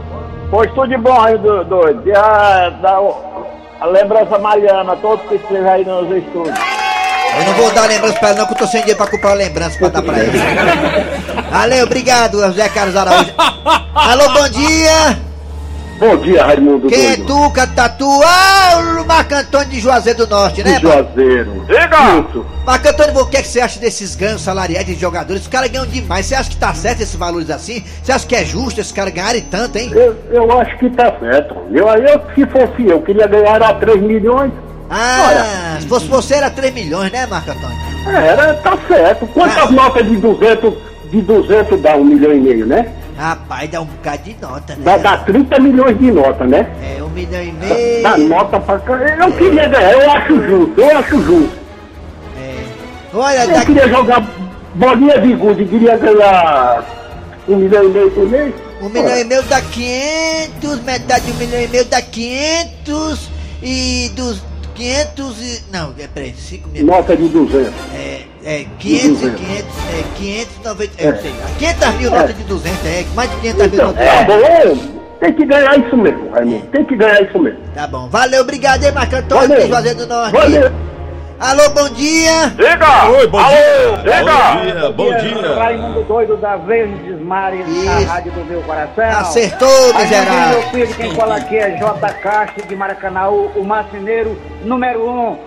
pois 0.51 0.69
tudo 0.73 0.87
de 0.87 0.97
bom, 0.97 1.13
Raimundo 1.13 1.63
Doido. 1.65 2.03
E 2.05 2.15
a, 2.15 2.69
da, 2.69 2.99
a 3.81 3.85
lembrança 3.87 4.37
mariana, 4.37 4.95
todos 4.97 5.25
que 5.27 5.35
estejam 5.35 5.67
aí 5.71 5.83
nos 5.83 6.11
estúdios. 6.15 6.74
Eu 7.37 7.45
não 7.45 7.53
vou 7.53 7.71
dar 7.71 7.87
lembrança 7.87 8.19
pra 8.19 8.29
ele, 8.29 8.39
não, 8.39 8.45
que 8.45 8.53
eu 8.53 8.57
tô 8.57 8.67
sem 8.67 8.79
dinheiro 8.79 8.97
pra 8.97 9.07
comprar 9.07 9.33
lembrança 9.33 9.77
pra 9.77 9.89
dar 9.89 10.01
pra 10.01 10.19
ele. 10.19 10.37
Valeu, 11.51 11.85
obrigado, 11.85 12.41
José 12.41 12.69
Carlos 12.69 12.95
Araújo. 12.95 13.33
Alô, 13.93 14.29
bom 14.33 14.49
dia! 14.49 15.25
Bom 15.97 16.17
dia, 16.17 16.43
Raimundo 16.43 16.89
Quem 16.89 17.13
é 17.13 17.15
tu, 17.15 17.49
Catatu? 17.51 18.05
Ah, 18.21 19.01
o 19.01 19.05
Marco 19.05 19.33
Antônio 19.33 19.69
de 19.69 19.79
Juazeiro 19.79 20.25
do 20.25 20.29
Norte, 20.29 20.61
né? 20.61 20.71
Marco? 20.71 20.87
Juazeiro. 20.87 21.65
Diga! 21.65 22.29
Isso. 22.29 22.45
Marco 22.65 22.89
Antônio, 22.89 23.21
o 23.21 23.27
que, 23.27 23.37
é 23.37 23.41
que 23.41 23.47
você 23.47 23.61
acha 23.61 23.79
desses 23.79 24.13
ganhos 24.13 24.41
salariais 24.41 24.85
de 24.85 24.95
jogadores? 24.95 25.43
Os 25.43 25.47
caras 25.47 25.69
ganham 25.69 25.85
demais. 25.85 26.25
Você 26.25 26.35
acha 26.35 26.49
que 26.49 26.57
tá 26.57 26.73
certo 26.73 27.01
esses 27.01 27.15
valores 27.15 27.49
assim? 27.49 27.81
Você 28.03 28.11
acha 28.11 28.27
que 28.27 28.35
é 28.35 28.43
justo 28.43 28.81
esses 28.81 28.91
caras 28.91 29.13
ganharem 29.13 29.41
tanto, 29.43 29.77
hein? 29.77 29.89
Eu, 29.93 30.17
eu 30.31 30.59
acho 30.59 30.77
que 30.77 30.89
tá 30.89 31.17
certo. 31.17 31.55
Eu, 31.71 31.87
eu, 31.87 32.21
se 32.35 32.45
fosse 32.47 32.85
eu, 32.85 33.01
queria 33.01 33.27
ganhar 33.27 33.55
era 33.55 33.73
3 33.75 34.01
milhões. 34.01 34.51
Ah, 34.89 35.77
se 35.81 35.87
fosse 35.87 36.07
você 36.07 36.35
era 36.35 36.49
3 36.49 36.73
milhões, 36.73 37.11
né, 37.11 37.25
Marco 37.25 37.51
Antônio? 37.51 37.77
Era, 38.07 38.53
tá 38.55 38.77
certo. 38.87 39.25
Quantas 39.27 39.67
Ah. 39.67 39.71
notas 39.71 40.07
de 40.07 40.15
200, 40.17 40.73
de 41.11 41.21
200 41.21 41.81
dá 41.81 41.95
um 41.95 42.03
milhão 42.03 42.31
e 42.33 42.39
meio, 42.39 42.65
né? 42.67 42.91
Rapaz, 43.17 43.69
dá 43.69 43.81
um 43.81 43.85
bocado 43.85 44.23
de 44.23 44.35
nota, 44.41 44.75
né? 44.75 44.81
Dá, 44.83 44.97
dá 44.97 45.17
30 45.17 45.59
milhões 45.59 45.97
de 45.97 46.11
nota, 46.11 46.43
né? 46.45 46.67
É, 46.83 47.01
um 47.01 47.09
milhão 47.09 47.41
e 47.41 47.51
Dá, 47.51 48.09
dá 48.11 48.17
meio. 48.17 48.29
nota 48.29 48.59
pra. 48.59 48.75
Eu 49.25 49.31
queria 49.33 49.67
ganhar, 49.69 49.91
eu 49.93 50.11
acho 50.11 50.35
justo, 50.47 50.81
eu 50.81 50.97
acho 50.97 51.21
justo. 51.23 51.57
É. 52.37 52.63
Olha, 53.13 53.39
Eu 53.45 53.47
daqui, 53.53 53.65
queria 53.67 53.87
jogar 53.87 54.21
bolinha 54.75 55.19
de 55.19 55.33
gude, 55.33 55.65
queria 55.65 55.97
ganhar 55.97 56.83
um 57.47 57.55
milhão 57.55 57.85
e 57.85 57.87
meio 57.89 58.11
por 58.11 58.29
mês. 58.29 58.53
um 58.81 58.89
milhão 58.89 59.17
e 59.17 59.23
meio 59.23 59.41
dá 59.43 59.61
500, 59.61 60.81
metade 60.83 61.25
de 61.25 61.31
um 61.31 61.35
milhão 61.35 61.61
e 61.61 61.67
meio 61.69 61.85
dá 61.85 62.01
500 62.01 63.29
e 63.63 64.11
dos 64.13 64.43
500 64.75 65.41
e... 65.41 65.63
Não, 65.71 65.93
é 65.97 66.07
peraí, 66.07 66.33
5 66.35 66.69
mil... 66.69 66.85
Nota 66.85 67.15
de 67.15 67.27
200. 67.29 67.73
É, 67.93 68.21
é 68.43 68.65
500 68.77 69.23
e 69.23 69.31
500, 69.31 69.39
é 69.39 70.03
590, 70.17 70.93
é, 70.97 71.07
eu 71.07 71.21
sei 71.21 71.31
lá, 71.31 71.47
500 71.57 71.95
mil 71.95 72.11
notas 72.11 72.37
de 72.37 72.43
200, 72.43 72.85
é, 72.85 73.05
mais 73.15 73.31
de 73.31 73.37
500 73.37 73.57
mil 73.57 73.73
Então, 73.73 73.93
tá 73.93 74.21
de 74.21 74.25
200. 74.25 74.77
bom, 74.77 74.95
tem 75.19 75.33
que 75.33 75.45
ganhar 75.45 75.79
isso 75.79 75.97
mesmo, 75.97 76.29
Raimundo. 76.31 76.65
Tem 76.67 76.85
que 76.85 76.95
ganhar 76.95 77.21
isso 77.21 77.39
mesmo. 77.39 77.59
Tá 77.73 77.87
bom, 77.87 78.07
valeu, 78.09 78.41
obrigado 78.41 78.83
aí, 78.83 78.91
Marco 78.91 79.15
Antônio, 79.15 79.47
Valeu. 79.47 79.67
Juazeiro 79.67 79.97
do 79.99 80.07
Norte. 80.07 80.33
Valeu. 80.33 80.71
Alô, 81.39 81.69
bom 81.71 81.89
dia. 81.89 82.47
Diga! 82.55 83.09
Oi, 83.09 83.27
bom 83.27 83.39
Alô, 83.39 83.97
dia. 84.03 84.19
diga! 84.19 84.33
Bom 84.33 84.61
dia, 84.61 84.89
bom 84.91 85.17
dia. 85.17 85.55
Raimundo 85.55 86.03
Doido 86.03 86.37
da 86.37 86.55
Verdes 86.55 87.19
Mares, 87.21 87.67
Isso. 87.67 87.89
a 87.89 88.13
rádio 88.13 88.31
do 88.31 88.45
meu 88.45 88.61
coração. 88.61 89.19
Acertou, 89.19 89.93
miserável. 89.95 90.59
meu 90.59 90.69
filho, 90.69 90.95
quem 90.95 91.13
fala 91.13 91.35
aqui 91.35 91.57
é 91.57 91.71
J. 91.77 92.13
Castro 92.21 92.65
de 92.65 92.75
Maracanã, 92.75 93.27
o 93.29 93.63
marceneiro 93.65 94.39
número 94.63 95.09
1. 95.09 95.11
Um, 95.11 95.37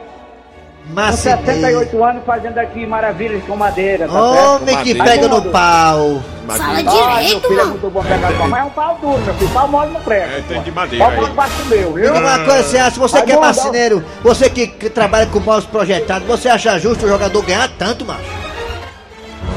com 0.88 0.94
Marceneiro. 0.94 1.46
78 1.46 2.04
anos 2.04 2.22
fazendo 2.24 2.58
aqui 2.58 2.86
maravilhas 2.86 3.42
com 3.44 3.56
madeira, 3.56 4.06
tá 4.08 4.12
certo? 4.12 4.62
Homem 4.62 4.76
que 4.82 4.94
Madeira. 4.94 5.04
pega 5.04 5.28
no 5.28 5.42
pau. 5.50 6.22
Fala 6.48 6.64
Ah, 6.64 6.82
meu 6.82 6.84
direito, 7.20 7.46
é 7.52 7.56
mano. 7.56 7.70
muito 7.72 7.90
bom 7.90 8.02
pegar 8.02 8.32
pau, 8.32 8.48
mas 8.48 8.60
é 8.60 8.64
um 8.64 8.70
pau 8.70 8.98
duro, 9.02 9.18
meu 9.18 9.34
filho. 9.34 9.50
Pau 9.50 9.68
mole 9.68 9.92
não 9.92 10.00
presta. 10.00 10.38
É, 10.38 10.42
tem 10.48 10.62
de 10.62 10.70
madeira 10.72 11.04
Pau 11.04 11.14
mole 11.14 11.32
baixo 11.34 11.64
meu, 11.66 11.92
viu? 11.92 12.04
Diga 12.12 12.18
uma 12.18 12.38
coisa, 12.38 12.62
você 12.62 12.78
acha, 12.78 12.98
você 13.00 13.22
que 13.22 13.32
é 13.32 13.38
marceneiro, 13.38 14.04
você 14.22 14.48
que, 14.50 14.66
que 14.66 14.88
trabalha 14.88 15.26
com 15.26 15.40
móveis 15.40 15.66
projetados, 15.66 16.26
você 16.26 16.48
acha 16.48 16.78
justo 16.78 17.04
o 17.04 17.08
jogador 17.08 17.42
ganhar 17.44 17.68
tanto, 17.78 18.04
macho? 18.06 18.48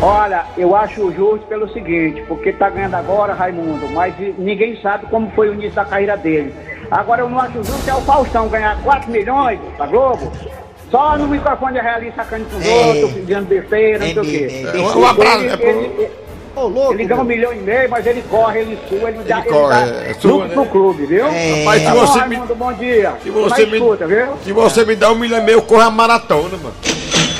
Olha, 0.02 0.46
eu 0.58 0.76
acho 0.76 1.12
justo 1.14 1.46
pelo 1.48 1.72
seguinte, 1.72 2.24
porque 2.28 2.52
tá 2.52 2.70
ganhando 2.70 2.96
agora, 2.96 3.34
Raimundo, 3.34 3.88
mas 3.94 4.14
ninguém 4.38 4.78
sabe 4.82 5.06
como 5.08 5.32
foi 5.32 5.50
o 5.50 5.54
início 5.54 5.74
da 5.76 5.86
carreira 5.86 6.18
dele. 6.18 6.54
Agora 6.90 7.22
eu 7.22 7.30
não 7.30 7.40
acho 7.40 7.54
justo 7.64 7.88
é 7.90 7.94
o 7.94 8.02
Faustão 8.02 8.50
ganhar 8.50 8.82
4 8.84 9.10
milhões 9.12 9.60
pra 9.78 9.86
Globo, 9.86 10.32
só 10.92 11.18
no 11.18 11.28
microfone 11.28 11.80
realista 11.80 12.24
sacando 12.24 12.46
com 12.46 12.58
os 12.58 12.66
É. 12.66 12.86
outros, 12.88 13.12
pedindo 13.14 13.46
besteira, 13.46 14.00
não 14.00 14.14
sei 14.14 14.18
o 14.18 14.26
quê. 14.26 14.48
É, 14.52 14.78
é, 14.78 14.82
é. 14.82 14.82
Um 14.82 15.06
abraço, 15.08 15.40
Ele, 15.40 15.48
é 15.54 15.58
pro- 15.58 15.68
ele- 15.70 16.10
Ô, 16.54 16.68
louco. 16.68 16.94
ele 16.94 17.06
ganha 17.06 17.22
um 17.22 17.24
milhão 17.24 17.54
e 17.54 17.60
meio, 17.60 17.90
mas 17.90 18.06
ele 18.06 18.22
corre, 18.30 18.60
ele 18.60 18.78
sua, 18.90 19.10
ele 19.10 19.20
dá, 19.24 19.40
ele 19.40 19.50
corre, 19.50 19.70
dá 19.74 19.86
é 20.04 20.14
sua, 20.20 20.32
lucro 20.32 20.48
né? 20.50 20.54
pro 20.54 20.66
clube, 20.66 21.06
viu? 21.06 21.26
É. 21.28 21.60
Rapaz, 21.64 21.80
se 21.82 21.88
Tá 21.88 21.94
bom, 21.94 22.06
você 22.06 22.26
me, 22.26 22.36
bom 22.56 22.74
dia. 22.74 23.14
se 23.24 23.30
você 23.30 23.66
me, 23.66 23.78
escuta, 23.78 24.08
viu? 24.08 24.26
se 24.44 24.52
você 24.52 24.86
me 24.86 24.96
dá 24.98 25.12
um 25.12 25.16
milhão 25.16 25.40
e 25.40 25.44
meio, 25.44 25.58
eu 25.60 25.62
corro 25.62 25.82
a 25.82 25.90
maratona, 25.92 26.58
mano. 26.58 26.76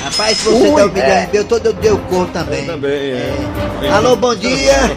Rapaz, 0.02 0.38
se 0.38 0.48
você 0.48 0.68
Ui, 0.68 0.74
der 0.76 0.84
um 0.86 0.92
milhão 0.92 1.06
é. 1.08 1.24
e 1.24 1.32
meio, 1.32 1.44
todo 1.44 1.66
eu 1.66 1.72
dei 1.74 1.92
o 1.92 1.98
corpo 1.98 2.32
também. 2.32 2.60
Eu 2.60 2.66
também, 2.72 3.12
é. 3.12 3.88
Alô, 3.92 4.16
bom 4.16 4.34
dia. 4.34 4.96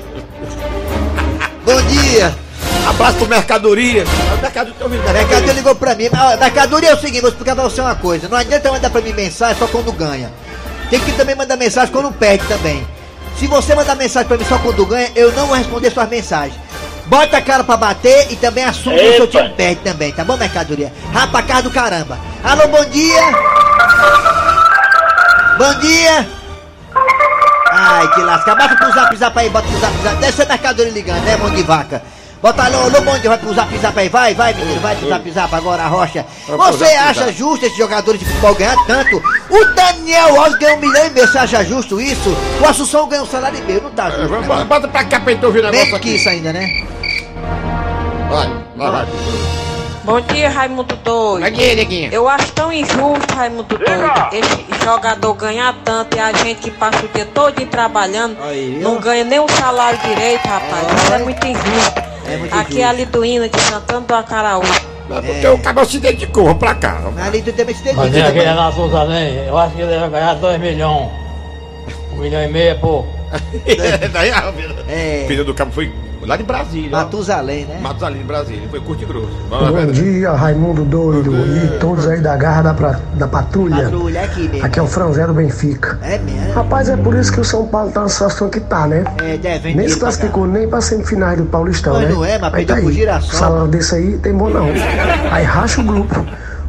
bom 1.65 1.81
dia. 1.81 2.44
Abraço 2.87 3.17
pro 3.17 3.27
Mercadoria. 3.27 4.03
O 4.03 4.51
tá 4.51 4.65
ouvindo. 4.81 5.03
Mercadoria 5.03 5.53
ligou 5.53 5.75
pra 5.75 5.95
mim. 5.95 6.07
Mas, 6.11 6.21
ó, 6.21 6.37
Mercadoria 6.37 6.89
é 6.89 6.93
o 6.93 6.99
seguinte, 6.99 7.21
vou 7.21 7.29
explicar 7.29 7.55
pra 7.55 7.63
você 7.63 7.81
uma 7.81 7.95
coisa. 7.95 8.29
Não 8.29 8.37
adianta 8.37 8.71
mandar 8.71 8.89
pra 8.89 9.01
mim 9.01 9.13
mensagem 9.13 9.57
só 9.57 9.67
quando 9.67 9.91
ganha. 9.91 10.31
Tem 10.89 10.99
que 10.99 11.11
também 11.13 11.35
mandar 11.35 11.57
mensagem 11.57 11.91
quando 11.91 12.11
perde 12.11 12.45
também. 12.45 12.85
Se 13.39 13.47
você 13.47 13.75
mandar 13.75 13.95
mensagem 13.95 14.27
pra 14.27 14.37
mim 14.37 14.45
só 14.45 14.57
quando 14.59 14.85
ganha, 14.85 15.11
eu 15.15 15.31
não 15.33 15.47
vou 15.47 15.57
responder 15.57 15.91
suas 15.91 16.07
mensagens. 16.07 16.59
Bota 17.07 17.37
a 17.37 17.41
cara 17.41 17.63
pra 17.63 17.77
bater 17.77 18.31
e 18.31 18.35
também 18.35 18.63
assume 18.63 18.97
que 18.97 19.09
o 19.09 19.15
seu 19.17 19.27
time 19.27 19.49
perde 19.49 19.81
também, 19.81 20.11
tá 20.11 20.23
bom, 20.23 20.37
mercadoria? 20.37 20.91
Rapa 21.13 21.43
cara 21.43 21.61
do 21.61 21.69
caramba. 21.69 22.17
Alô, 22.43 22.67
bom 22.67 22.85
dia! 22.85 23.21
Bom 25.57 25.79
dia! 25.79 26.27
Ai, 27.71 28.07
que 28.13 28.21
lasca. 28.21 28.55
Bota 28.55 28.75
pro 28.75 28.91
zap 28.93 29.15
zap 29.17 29.37
aí, 29.37 29.49
bota 29.49 29.67
pro 29.67 29.79
zap 29.79 29.93
zap. 30.01 30.15
Deve 30.15 30.33
ser 30.33 30.47
mercadoria 30.47 30.91
ligando, 30.91 31.23
né, 31.23 31.35
mão 31.35 31.49
de 31.49 31.61
vaca? 31.61 32.01
Alô, 32.43 32.77
alô, 32.83 33.01
bom 33.01 33.17
dia, 33.17 33.29
vai 33.29 33.39
pro 33.39 33.53
zap 33.55 33.75
zap 33.79 33.99
aí, 33.99 34.07
vai, 34.07 34.35
vai, 34.35 34.53
menino, 34.53 34.79
vai 34.79 34.95
pro 34.95 35.09
zap 35.09 35.31
zap 35.31 35.55
agora, 35.55 35.83
a 35.83 35.87
rocha. 35.87 36.23
Você 36.47 36.83
acha 36.85 37.31
justo 37.31 37.65
esses 37.65 37.77
jogadores 37.77 38.19
de 38.19 38.25
futebol 38.27 38.53
ganhar 38.53 38.77
tanto? 38.85 39.17
O 39.49 39.65
Daniel 39.73 40.39
Alves 40.39 40.59
ganha 40.59 40.75
um 40.75 40.79
milhão 40.79 41.07
e 41.07 41.09
meio, 41.09 41.27
você 41.27 41.39
acha 41.39 41.63
justo 41.65 41.99
isso? 41.99 42.35
O 42.61 42.65
Assunção 42.65 43.07
ganha 43.07 43.23
um 43.23 43.25
salário 43.25 43.57
e 43.57 43.61
meio, 43.63 43.81
não 43.81 43.89
tá 43.89 44.11
justo. 44.11 44.27
Vamos, 44.27 44.47
Né? 44.47 44.63
Bota 44.65 44.87
pra 44.87 45.03
cá 45.05 45.19
pra 45.19 45.33
gente 45.33 45.43
ouvir 45.45 45.59
o 45.59 45.63
negócio 45.63 45.85
Menos 45.85 45.99
que 46.01 46.09
aqui. 46.09 46.15
isso 46.17 46.29
ainda, 46.29 46.53
né? 46.53 46.67
Vai, 48.29 48.49
vai, 48.75 48.91
vai. 48.91 49.07
Bom 50.03 50.21
dia, 50.21 50.49
Raimundo 50.49 50.95
Doido. 50.97 51.43
Aqui, 51.45 51.75
neguinha. 51.75 52.09
Eu 52.11 52.29
acho 52.29 52.51
tão 52.51 52.71
injusto, 52.71 53.33
Raimundo 53.35 53.75
Doido, 53.75 54.29
esse 54.31 54.83
jogador 54.83 55.33
ganhar 55.33 55.73
tanto 55.83 56.15
e 56.15 56.19
a 56.19 56.31
gente 56.31 56.59
que 56.61 56.69
passa 56.69 57.03
o 57.03 57.07
dia 57.07 57.25
todo 57.33 57.55
trabalhando 57.65 58.37
Aí, 58.43 58.77
não 58.83 58.99
ganha 58.99 59.23
nem 59.23 59.39
o 59.39 59.47
salário 59.49 59.97
direito, 59.99 60.45
rapaz. 60.47 60.85
Isso 61.03 61.13
é 61.13 61.17
muito 61.17 61.47
injusto. 61.47 62.14
É 62.27 62.38
muito 62.38 62.53
Aqui 62.55 62.82
é 62.82 62.86
a 62.86 62.94
Liduína 62.94 63.50
de 63.50 63.60
Santana 63.62 64.01
do 64.01 64.13
Acaraú. 64.13 64.62
Porque 65.08 65.48
o 65.48 65.58
cara 65.60 65.86
se 65.86 66.00
dedicou, 66.00 66.46
vamos 66.46 66.60
pra 66.60 66.74
cá. 66.75 67.00
vamos. 67.03 67.22
Ali 67.22 67.41
tu 67.41 67.53
também 67.53 67.75
se 67.75 67.84
dedica. 67.84 68.01
Mas 68.01 68.12
tem 68.12 68.22
aquele 68.24 68.46
também. 68.46 68.55
Renato 68.55 69.08
nem, 69.08 69.36
eu 69.48 69.58
acho 69.58 69.75
que 69.75 69.82
ele 69.82 70.00
vai 70.00 70.10
ganhar 70.10 70.34
2 70.36 70.60
milhões. 70.60 71.10
1 72.13 72.17
milhão 72.17 72.44
e 72.44 72.48
meio 72.48 72.70
é 72.72 72.75
pouco. 72.75 73.08
Daí 74.12 74.32
a 74.32 74.53
É. 74.88 75.25
pneu 75.27 75.46
do 75.46 75.53
cabo 75.53 75.72
foi 75.72 75.91
lá 76.25 76.38
de 76.38 76.44
Brasília. 76.44 76.89
ó. 76.94 76.98
Matusalém, 76.98 77.65
né? 77.65 77.79
Matusalém, 77.82 78.20
de 78.20 78.24
Brasília. 78.25 78.67
Foi 78.70 78.79
curto 78.82 79.03
e 79.03 79.05
grosso. 79.05 79.29
Bom 79.50 79.86
dia, 79.91 80.32
Raimundo 80.32 80.84
Doido 80.86 81.32
e 81.36 81.79
todos 81.79 82.08
aí 82.08 82.20
da 82.22 82.36
garra 82.36 82.62
da, 82.63 82.74
pra- 82.74 83.00
da 83.13 83.27
patrulha. 83.27 83.84
Patrulha 83.84 84.22
aqui 84.24 84.48
mesmo. 84.50 84.65
Aqui 84.65 84.79
é 84.79 84.82
o 84.82 84.88
Franzé 84.88 85.25
do 85.27 85.34
Benfica. 85.34 86.00
É 86.01 86.17
mesmo? 86.17 86.53
Rapaz, 86.53 86.89
é 86.89 86.98
por 86.98 87.15
isso 87.15 87.32
que 87.32 87.39
o 87.39 87.46
São 87.46 87.65
Paulo 87.67 87.91
tá 87.91 88.01
na 88.01 88.10
situação 88.10 88.50
que 88.50 88.60
tá, 88.60 88.88
né? 88.88 89.03
É, 89.24 89.38
devem 89.38 89.75
Nem 89.75 89.88
se 89.89 89.98
classificou 89.98 90.46
nem 90.48 90.67
pra 90.67 90.82
semifinais 90.82 91.38
do 91.38 91.46
Paulistão, 91.46 91.94
Mas 91.94 92.03
né? 92.08 92.13
não 92.13 92.25
é, 92.25 92.38
mas 92.39 92.53
Aí 92.53 92.65
perdeu 92.65 92.75
tá 92.75 92.82
pro 92.82 92.89
aí. 92.89 92.96
Girassol. 92.96 93.39
Salário 93.39 93.67
desse 93.67 93.96
aí 93.96 94.17
tem 94.17 94.34
bom 94.34 94.50
não. 94.50 94.67
Aí 95.32 95.44
racha 95.44 95.82
o 95.82 95.84
grupo. 95.84 96.25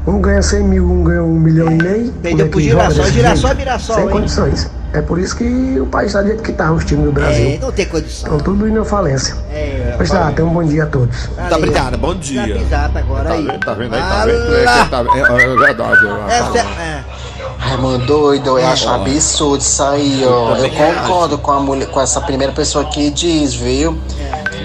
Um 0.06 0.20
ganha 0.20 0.40
100 0.40 0.62
mil, 0.62 0.88
um 0.88 1.02
ganha 1.02 1.22
um 1.24 1.34
milhão 1.38 1.68
e 1.68 1.74
meio. 1.82 2.12
Perdeu 2.22 2.46
é 2.46 2.48
pro 2.48 2.60
Girassol. 2.60 3.04
Girassol 3.06 3.50
é 3.50 3.54
Mirassol, 3.54 3.96
Sem 3.96 4.04
hein? 4.04 4.10
condições. 4.10 4.70
É 4.96 5.02
por 5.02 5.18
isso 5.18 5.36
que 5.36 5.78
o 5.78 5.86
país 5.86 6.14
tá 6.14 6.22
do 6.22 6.28
jeito 6.28 6.42
que 6.42 6.52
tá, 6.52 6.72
os 6.72 6.82
times 6.84 7.04
do 7.04 7.12
Brasil. 7.12 7.56
É, 7.56 7.58
não 7.58 7.70
tem 7.70 7.84
condição. 7.84 8.30
Estão 8.36 8.38
tudo 8.38 8.66
indo 8.66 8.80
à 8.80 8.84
falência. 8.84 9.36
É, 9.52 9.92
Pois 9.96 10.08
tá, 10.10 10.32
tenham 10.32 10.50
um 10.50 10.54
bom 10.54 10.64
dia 10.64 10.84
a 10.84 10.86
todos. 10.86 11.28
Tá 11.48 11.56
obrigado, 11.56 11.98
bom 11.98 12.14
dia. 12.14 12.58
Zap 12.70 12.96
agora 12.96 13.32
aí. 13.32 13.46
Tá 13.58 13.74
vendo 13.74 13.94
aí? 13.94 14.00
Tá 14.00 14.24
vendo? 14.24 14.54
É, 14.56 14.60
que 14.84 14.90
tá- 14.90 15.04
é, 15.14 15.42
é 15.42 15.56
verdade. 15.56 16.06
É, 16.30 16.38
é. 16.38 16.42
você- 16.42 16.58
é. 16.58 17.04
Raimundo 17.58 18.06
doido, 18.06 18.58
eu 18.58 18.66
acho 18.68 18.88
absurdo 18.88 19.60
isso 19.60 19.82
aí, 19.82 20.24
ó. 20.26 20.56
Eu 20.56 20.70
concordo 20.70 21.38
com 21.38 21.50
a 21.52 21.60
mulher, 21.60 21.88
com 21.88 22.00
essa 22.00 22.20
primeira 22.20 22.52
pessoa 22.52 22.84
que 22.86 23.10
diz, 23.10 23.54
viu? 23.54 23.98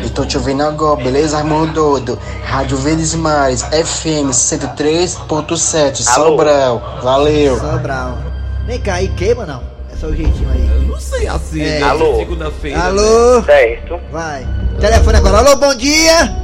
E 0.04 0.10
tô 0.10 0.26
te 0.26 0.38
ouvindo 0.38 0.64
agora, 0.64 1.02
beleza, 1.04 1.38
Raimundo 1.38 1.74
doido? 1.74 2.18
Rádio 2.46 2.78
Verdes 2.78 3.14
Mares, 3.16 3.64
FM 3.64 4.32
103.7, 4.34 6.04
Sobral. 6.04 7.00
Valeu. 7.04 7.60
Sobral. 7.60 8.18
Vem 8.66 8.80
cá, 8.80 9.02
e 9.02 9.08
queima 9.10 9.46
não? 9.46 9.71
É 10.02 10.04
só 10.04 10.08
o 10.08 10.16
jeitinho 10.16 10.50
aí. 10.50 10.88
Não 10.88 11.00
sei 11.00 11.28
assim, 11.28 11.62
É. 11.62 11.80
né? 11.80 11.84
Alô? 11.84 12.16
Segunda-feira. 12.16 12.80
Alô? 12.80 13.44
Certo. 13.44 14.00
Vai. 14.12 14.48
Telefone 14.80 15.18
agora. 15.18 15.38
Alô, 15.38 15.56
bom 15.58 15.76
dia. 15.76 16.36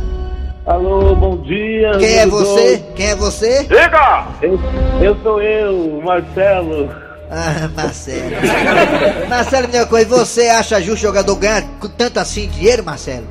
Alô, 0.67 1.15
bom 1.15 1.37
dia. 1.37 1.91
Quem 1.97 2.17
é 2.19 2.27
você? 2.27 2.77
bom? 2.77 2.93
Quem 2.93 3.07
é 3.07 3.15
você? 3.15 3.63
Diga! 3.63 4.27
Eu, 4.43 4.59
eu 5.01 5.17
sou 5.23 5.41
eu, 5.41 5.99
Marcelo. 6.05 6.87
Ah, 7.31 7.67
Marcelo. 7.75 8.29
Marcelo, 9.27 9.67
minha 9.69 9.87
coisa, 9.87 10.07
você 10.07 10.49
acha 10.49 10.79
justo 10.79 10.93
o 10.99 11.07
jogador 11.07 11.35
ganhar 11.37 11.63
com 11.79 11.87
tanto 11.89 12.19
assim 12.19 12.47
dinheiro, 12.49 12.83
Marcelo? 12.83 13.25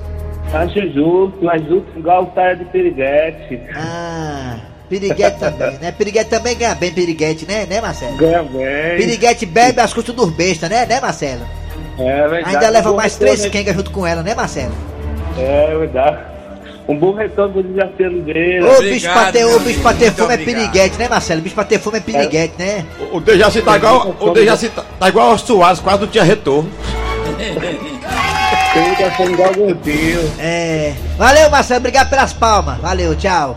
Acho 0.52 0.80
justo, 0.92 1.38
mas 1.40 1.62
justo 1.68 1.86
igual 1.96 2.24
o 2.24 2.32
cara 2.32 2.56
de 2.56 2.64
Piriguete. 2.64 3.60
Ah, 3.76 4.56
Piriguete 4.88 5.38
também, 5.38 5.78
né? 5.80 5.92
Piriguete 5.92 6.30
também 6.30 6.56
ganha 6.56 6.74
bem, 6.74 6.92
Piriguete, 6.92 7.46
né, 7.46 7.66
né, 7.68 7.80
Marcelo? 7.80 8.16
Ganha 8.16 8.42
bem. 8.42 8.96
Piriguete 8.96 9.44
bebe 9.46 9.80
as 9.80 9.92
custas 9.92 10.14
dos 10.14 10.30
bestas, 10.30 10.70
né, 10.70 10.86
né, 10.86 11.00
Marcelo? 11.00 11.42
É 11.98 12.28
verdade. 12.28 12.54
Ainda 12.56 12.68
leva 12.68 12.92
Um 12.92 12.96
mais 12.96 13.16
três 13.16 13.36
retorno- 13.42 13.52
quengas 13.52 13.74
junto 13.74 13.90
com 13.90 14.06
ela, 14.06 14.22
né, 14.22 14.34
Marcelo? 14.34 14.72
É 15.38 15.76
verdade. 15.78 16.18
Um 16.88 16.96
bom 16.96 17.12
retorno 17.14 17.52
pro 17.54 17.62
desafio 17.64 18.22
dele. 18.22 18.62
Ô, 18.62 18.80
bicho 18.80 19.10
pra 19.12 19.32
ter, 19.32 19.44
ô, 19.44 19.58
bicho 19.58 19.80
pra 19.80 19.92
ter 19.92 20.12
fome 20.12 20.34
é 20.34 20.36
piriguete, 20.36 20.96
né, 20.98 21.08
Marcelo? 21.08 21.40
Bicho 21.40 21.54
pra 21.56 21.64
ter 21.64 21.80
fome 21.80 21.98
é 21.98 22.00
piriguete, 22.00 22.54
né? 22.58 22.84
O 23.10 23.18
Dejaci 23.20 23.60
tá 23.60 23.76
igual. 23.76 24.14
O 24.20 24.30
Dejaci 24.30 24.68
tá, 24.68 24.84
tá 25.00 25.08
igual 25.08 25.30
ao 25.32 25.38
Soares, 25.38 25.80
quase 25.80 26.02
não 26.02 26.06
tinha 26.06 26.22
retorno. 26.22 26.70
Ele 27.38 28.96
tá 28.96 29.16
sendo 29.16 29.32
igual. 29.32 29.50
É. 30.38 30.92
Valeu, 31.18 31.50
Marcelo, 31.50 31.80
obrigado 31.80 32.08
pelas 32.10 32.32
palmas. 32.32 32.78
Valeu, 32.78 33.16
tchau. 33.16 33.56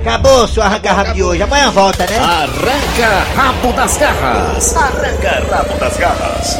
Acabou 0.00 0.48
seu 0.48 0.62
arranca-rabo 0.62 1.12
de 1.12 1.22
hoje. 1.22 1.42
Amanhã 1.42 1.70
volta, 1.70 2.06
né? 2.06 2.16
Arranca 2.18 3.22
rabo 3.36 3.72
das 3.74 3.98
garras. 3.98 4.74
Arranca 4.74 5.44
rabo 5.50 5.78
das 5.78 5.96
garras. 5.98 6.58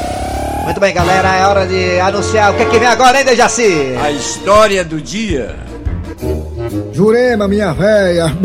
Muito 0.65 0.79
bem, 0.79 0.93
galera. 0.93 1.37
É 1.37 1.47
hora 1.47 1.67
de 1.67 1.99
anunciar 2.01 2.53
o 2.53 2.57
que, 2.57 2.63
é 2.65 2.67
que 2.67 2.79
vem 2.79 2.87
agora, 2.87 3.19
hein, 3.19 3.25
Dejaci? 3.25 3.97
A 4.03 4.11
história 4.11 4.85
do 4.85 5.01
dia. 5.01 5.57
Jurema, 6.93 7.49
minha 7.49 7.73
véia. 7.73 8.37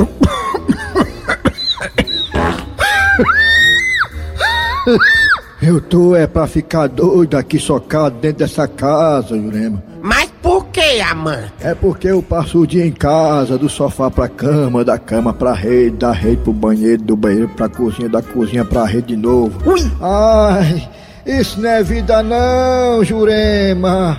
Eu 5.61 5.81
tô 5.81 6.15
é 6.15 6.25
pra 6.25 6.47
ficar 6.47 6.87
doido 6.87 7.35
aqui 7.35 7.59
socado 7.59 8.15
dentro 8.21 8.39
dessa 8.39 8.65
casa, 8.67 9.35
Jurema. 9.35 9.83
Mas 10.01 10.31
que? 10.75 11.65
É 11.65 11.73
porque 11.73 12.07
eu 12.09 12.21
passo 12.21 12.59
o 12.59 12.67
dia 12.67 12.85
em 12.85 12.91
casa, 12.91 13.57
do 13.57 13.69
sofá 13.69 14.11
pra 14.11 14.27
cama, 14.27 14.83
da 14.83 14.97
cama 14.97 15.33
pra 15.33 15.53
rede, 15.53 15.95
da 15.97 16.11
rede 16.11 16.37
pro 16.41 16.51
banheiro, 16.51 17.01
do 17.01 17.15
banheiro 17.15 17.47
pra 17.49 17.69
cozinha, 17.69 18.09
da 18.09 18.21
cozinha 18.21 18.65
pra 18.65 18.83
rede 18.85 19.07
de 19.07 19.15
novo. 19.15 19.57
Ai, 20.01 20.89
isso 21.25 21.61
não 21.61 21.69
é 21.69 21.81
vida 21.81 22.21
não, 22.21 23.03
Jurema. 23.05 24.17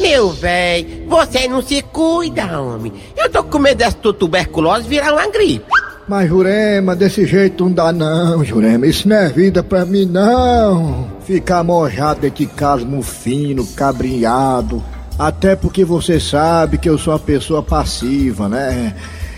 Meu 0.00 0.30
véi, 0.30 1.04
você 1.08 1.46
não 1.46 1.62
se 1.62 1.80
cuida, 1.82 2.60
homem. 2.60 2.92
Eu 3.16 3.30
tô 3.30 3.44
com 3.44 3.58
medo 3.58 3.78
dessa 3.78 3.96
tu- 3.96 4.12
tuberculose 4.12 4.88
virar 4.88 5.12
uma 5.12 5.28
gripe. 5.28 5.64
Mas 6.10 6.28
Jurema, 6.28 6.96
desse 6.96 7.24
jeito 7.24 7.62
não 7.62 7.72
dá 7.72 7.92
não, 7.92 8.44
Jurema. 8.44 8.84
Isso 8.84 9.08
não 9.08 9.14
é 9.14 9.28
vida 9.28 9.62
pra 9.62 9.84
mim 9.84 10.04
não. 10.04 11.08
Ficar 11.24 11.62
mojado 11.62 12.28
de 12.28 12.46
casa, 12.46 12.84
mufino, 12.84 13.64
cabrinhado. 13.64 14.84
Até 15.16 15.54
porque 15.54 15.84
você 15.84 16.18
sabe 16.18 16.78
que 16.78 16.90
eu 16.90 16.98
sou 16.98 17.12
uma 17.12 17.18
pessoa 17.20 17.62
passiva, 17.62 18.48
né? 18.48 18.92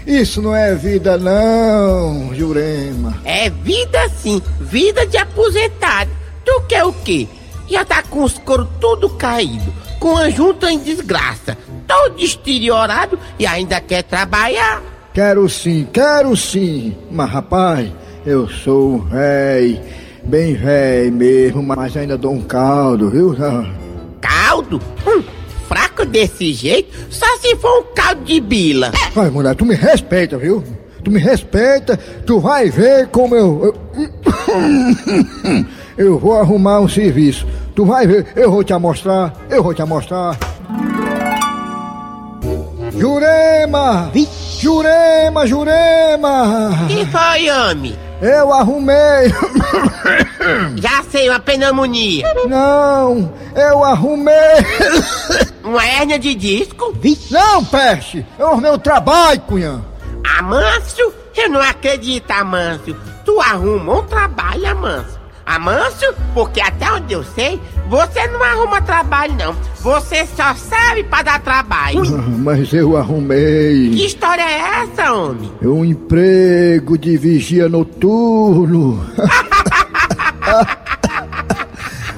Isso 0.07 0.41
não 0.41 0.57
é 0.57 0.75
vida 0.75 1.19
não, 1.19 2.35
Jurema. 2.35 3.19
É 3.23 3.51
vida 3.51 4.09
sim, 4.23 4.41
vida 4.59 5.07
de 5.07 5.19
aposentado. 5.19 6.11
Tu 6.43 6.59
quer 6.71 6.85
o 6.85 6.93
quê? 6.95 7.29
Já 7.69 7.85
tá 7.85 8.03
com 8.03 8.25
os 8.25 8.39
coros 8.39 8.69
tudo 8.81 9.11
caído, 9.11 9.71
com 10.01 10.17
a 10.17 10.31
junta 10.31 10.73
em 10.73 10.79
desgraça, 10.79 11.55
todo 11.87 12.17
deteriorado 12.17 13.19
e 13.39 13.45
ainda 13.45 13.79
quer 13.79 14.05
trabalhar. 14.05 14.92
Quero 15.15 15.47
sim, 15.47 15.87
quero 15.93 16.35
sim. 16.35 16.97
Mas 17.11 17.31
rapaz, 17.31 17.91
eu 18.25 18.49
sou 18.49 18.99
véi, 19.01 19.79
bem 20.25 20.55
véi 20.55 21.11
mesmo, 21.11 21.63
mas 21.63 21.95
ainda 21.95 22.17
dou 22.17 22.33
um 22.33 22.41
caldo, 22.41 23.11
viu? 23.11 23.37
Caldo? 24.23 24.81
Hum, 25.07 25.23
fraco 25.69 26.07
desse 26.07 26.55
jeito, 26.55 26.91
só 27.11 27.27
se 27.41 27.55
for 27.57 27.81
um 27.81 27.95
caldo 27.95 28.25
de 28.25 28.41
bila. 28.41 28.91
Ai, 29.15 29.29
mulher, 29.29 29.55
tu 29.55 29.67
me 29.67 29.75
respeita, 29.75 30.39
viu? 30.39 30.65
Tu 31.05 31.11
me 31.11 31.19
respeita, 31.19 31.99
tu 32.25 32.41
vai 32.41 32.71
ver 32.71 33.09
como 33.09 33.35
eu. 33.35 33.75
Eu, 33.99 34.07
eu 36.07 36.19
vou 36.19 36.39
arrumar 36.41 36.81
um 36.81 36.89
serviço. 36.89 37.47
Tu 37.75 37.85
vai 37.85 38.07
ver, 38.07 38.29
eu 38.35 38.51
vou 38.51 38.65
te 38.65 38.73
mostrar, 38.79 39.35
eu 39.51 39.63
vou 39.63 39.75
te 39.75 39.85
mostrar. 39.85 40.39
Jurema! 42.97 44.11
Jurema, 44.63 45.45
Jurema! 45.45 46.71
Que 46.87 47.05
foi, 47.07 47.51
homem? 47.51 47.99
Eu 48.21 48.53
arrumei! 48.53 49.35
Já 50.77 51.03
sei, 51.11 51.29
uma 51.29 51.41
pneumonia. 51.41 52.33
Não, 52.49 53.35
eu 53.57 53.83
arrumei! 53.83 54.33
Uma 55.65 55.85
hérnia 55.85 56.17
de 56.17 56.37
disco? 56.37 56.97
Não, 57.29 57.65
peste! 57.65 58.25
Eu 58.39 58.51
arrumei 58.51 58.71
o 58.71 58.79
trabalho, 58.79 59.41
cunhã! 59.41 59.83
Amâncio? 60.39 61.13
Eu 61.37 61.51
não 61.51 61.61
acredito, 61.61 62.31
Amâncio. 62.31 62.97
Tu 63.25 63.41
arruma 63.41 63.99
um 63.99 64.03
trabalho, 64.05 64.65
Amâncio. 64.71 65.22
Amâncio? 65.45 66.15
Porque 66.35 66.61
até 66.61 66.91
onde 66.93 67.13
eu 67.15 67.25
sei, 67.25 67.61
você 67.89 68.27
não 68.29 68.43
arruma 68.43 68.81
trabalho, 68.81 69.35
não. 69.35 69.55
Você 69.81 70.27
só 70.27 70.55
serve 70.55 71.05
pra 71.05 71.23
dar 71.23 71.41
trabalho. 71.41 72.03
Mas 72.39 72.73
eu 72.73 72.97
arrumei. 72.97 73.91
Que 73.91 74.07
história 74.07 74.43
é 74.43 74.83
essa, 74.83 75.13
homem? 75.13 75.53
Um 75.63 75.85
emprego 75.85 76.97
de 76.97 77.17
vigia 77.17 77.69
noturno. 77.69 79.05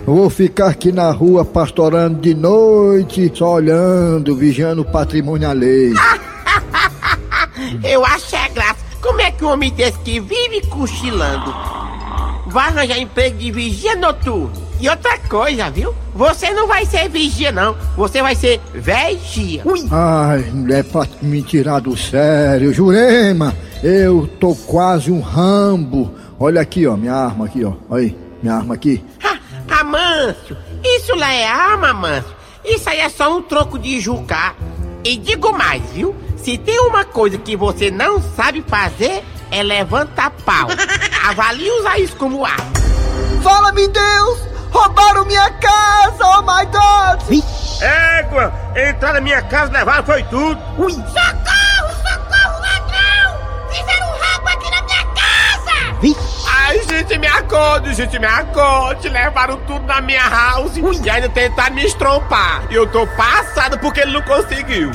Vou 0.07 0.29
ficar 0.29 0.69
aqui 0.69 0.93
na 0.93 1.11
rua 1.11 1.47
pastorando 1.47 2.21
de 2.21 2.35
noite, 2.35 3.33
só 3.35 3.55
olhando, 3.55 4.37
vigiando 4.37 4.83
o 4.83 4.85
patrimônio 4.85 5.49
alheio. 5.49 5.95
Eu 7.83 8.05
acho 8.05 8.37
é 8.37 8.49
graça. 8.51 8.85
Como 9.01 9.21
é 9.21 9.31
que 9.31 9.45
um 9.45 9.49
homem 9.49 9.73
desse 9.73 9.99
que 10.01 10.21
vive 10.21 10.61
cochilando 10.69 11.74
vai 12.55 12.69
arranjar 12.69 12.99
emprego 12.99 13.37
de 13.37 13.51
vigia 13.51 13.97
noturno? 13.97 14.53
E 14.81 14.89
outra 14.89 15.19
coisa, 15.19 15.69
viu? 15.71 15.93
Você 16.15 16.51
não 16.53 16.69
vai 16.69 16.87
ser 16.87 17.09
vigia, 17.09 17.51
não. 17.51 17.77
Você 17.97 18.23
vai 18.23 18.37
ser 18.37 18.61
vigia. 18.73 19.65
Ai, 19.91 20.39
mulher, 20.53 20.85
pra 20.85 21.05
me 21.21 21.43
tirar 21.43 21.81
do 21.81 21.97
sério, 21.97 22.73
Jurema, 22.73 23.53
eu 23.83 24.31
tô 24.39 24.55
quase 24.55 25.11
um 25.11 25.21
rambo. 25.21 26.15
Olha 26.39 26.61
aqui, 26.61 26.87
ó, 26.87 26.97
minha 26.97 27.15
arma 27.15 27.47
aqui, 27.47 27.65
ó. 27.65 27.73
Olha 27.91 28.05
aí, 28.05 28.17
minha 28.41 28.55
arma 28.55 28.75
aqui. 28.75 29.05
Amâncio, 29.69 30.57
isso 30.85 31.13
lá 31.17 31.33
é 31.33 31.47
arma, 31.47 31.89
Amâncio. 31.89 32.31
Isso 32.65 32.89
aí 32.89 33.01
é 33.01 33.09
só 33.09 33.37
um 33.37 33.43
troco 33.43 33.79
de 33.81 34.01
jucar. 34.01 34.55
E 35.03 35.17
digo 35.17 35.53
mais, 35.53 35.83
viu? 35.91 36.15
Se 36.37 36.57
tem 36.57 36.79
uma 36.79 37.05
coisa 37.05 37.37
que 37.37 37.57
você 37.57 37.91
não 37.91 38.23
sabe 38.23 38.63
fazer, 38.67 39.25
é 39.51 39.63
levantar 39.63 40.31
pau. 40.45 40.69
avalie 41.25 41.71
usar 41.81 41.99
isso 41.99 42.17
como 42.17 42.45
arma. 42.45 42.73
Fala-me 43.43 43.89
Deus! 43.89 44.39
Roubaram 44.71 45.25
minha 45.25 45.51
casa, 45.53 46.25
oh 46.25 46.43
my 46.43 46.65
God! 46.67 47.43
Égua, 47.81 48.53
entrar 48.77 49.15
na 49.15 49.21
minha 49.21 49.43
casa 49.43 49.73
levaram 49.73 50.05
foi 50.05 50.23
tudo. 50.25 50.61
Ui. 50.79 50.93
Socorro, 50.93 51.91
socorro, 52.03 52.61
ladrão! 52.61 53.71
Fizeram 53.71 54.07
um 54.07 54.11
roubo 54.11 54.49
aqui 54.49 54.71
na 54.71 54.83
minha 54.83 55.05
casa! 55.07 56.45
Ai, 56.49 56.83
gente, 56.89 57.19
me 57.19 57.27
acorde, 57.27 57.95
gente, 57.95 58.19
me 58.19 58.27
acorde. 58.27 59.09
Levaram 59.09 59.57
tudo 59.67 59.87
na 59.87 60.01
minha 60.01 60.29
house 60.29 60.73
e 60.77 61.11
ainda 61.11 61.29
tentaram 61.29 61.75
me 61.75 61.85
estrompar. 61.85 62.65
E 62.71 62.75
eu 62.75 62.87
tô 62.87 63.07
passado 63.07 63.79
porque 63.79 64.01
ele 64.01 64.13
não 64.13 64.23
conseguiu. 64.23 64.91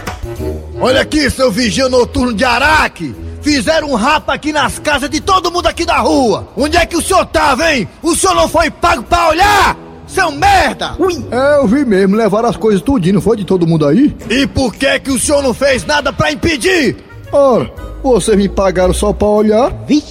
Olha 0.79 1.01
aqui, 1.01 1.29
seu 1.29 1.51
vigia 1.51 1.87
noturno 1.87 2.33
de 2.33 2.43
Araque! 2.43 3.28
Fizeram 3.49 3.89
um 3.89 3.95
rapa 3.95 4.35
aqui 4.35 4.53
nas 4.53 4.77
casas 4.77 5.09
de 5.09 5.19
todo 5.19 5.51
mundo 5.51 5.65
aqui 5.65 5.83
da 5.83 5.97
rua! 5.97 6.47
Onde 6.55 6.77
é 6.77 6.85
que 6.85 6.95
o 6.95 7.01
senhor 7.01 7.25
tava, 7.25 7.73
hein? 7.73 7.89
O 7.99 8.15
senhor 8.15 8.35
não 8.35 8.47
foi 8.47 8.69
pago 8.69 9.01
pra 9.01 9.29
olhar? 9.29 9.75
Seu 10.05 10.31
merda! 10.31 10.93
Ui. 10.99 11.25
É, 11.31 11.55
eu 11.57 11.65
vi 11.65 11.83
mesmo, 11.83 12.15
levaram 12.15 12.47
as 12.47 12.55
coisas 12.55 12.79
tudinho, 12.79 13.15
não 13.15 13.21
foi 13.21 13.37
de 13.37 13.45
todo 13.45 13.65
mundo 13.65 13.87
aí? 13.87 14.15
E 14.29 14.45
por 14.45 14.75
que 14.75 14.99
que 14.99 15.09
o 15.09 15.19
senhor 15.19 15.41
não 15.41 15.51
fez 15.51 15.83
nada 15.83 16.13
pra 16.13 16.31
impedir? 16.31 16.97
Ora, 17.31 17.73
vocês 18.03 18.37
me 18.37 18.47
pagaram 18.47 18.93
só 18.93 19.11
pra 19.11 19.27
olhar? 19.27 19.73
Vi. 19.87 20.03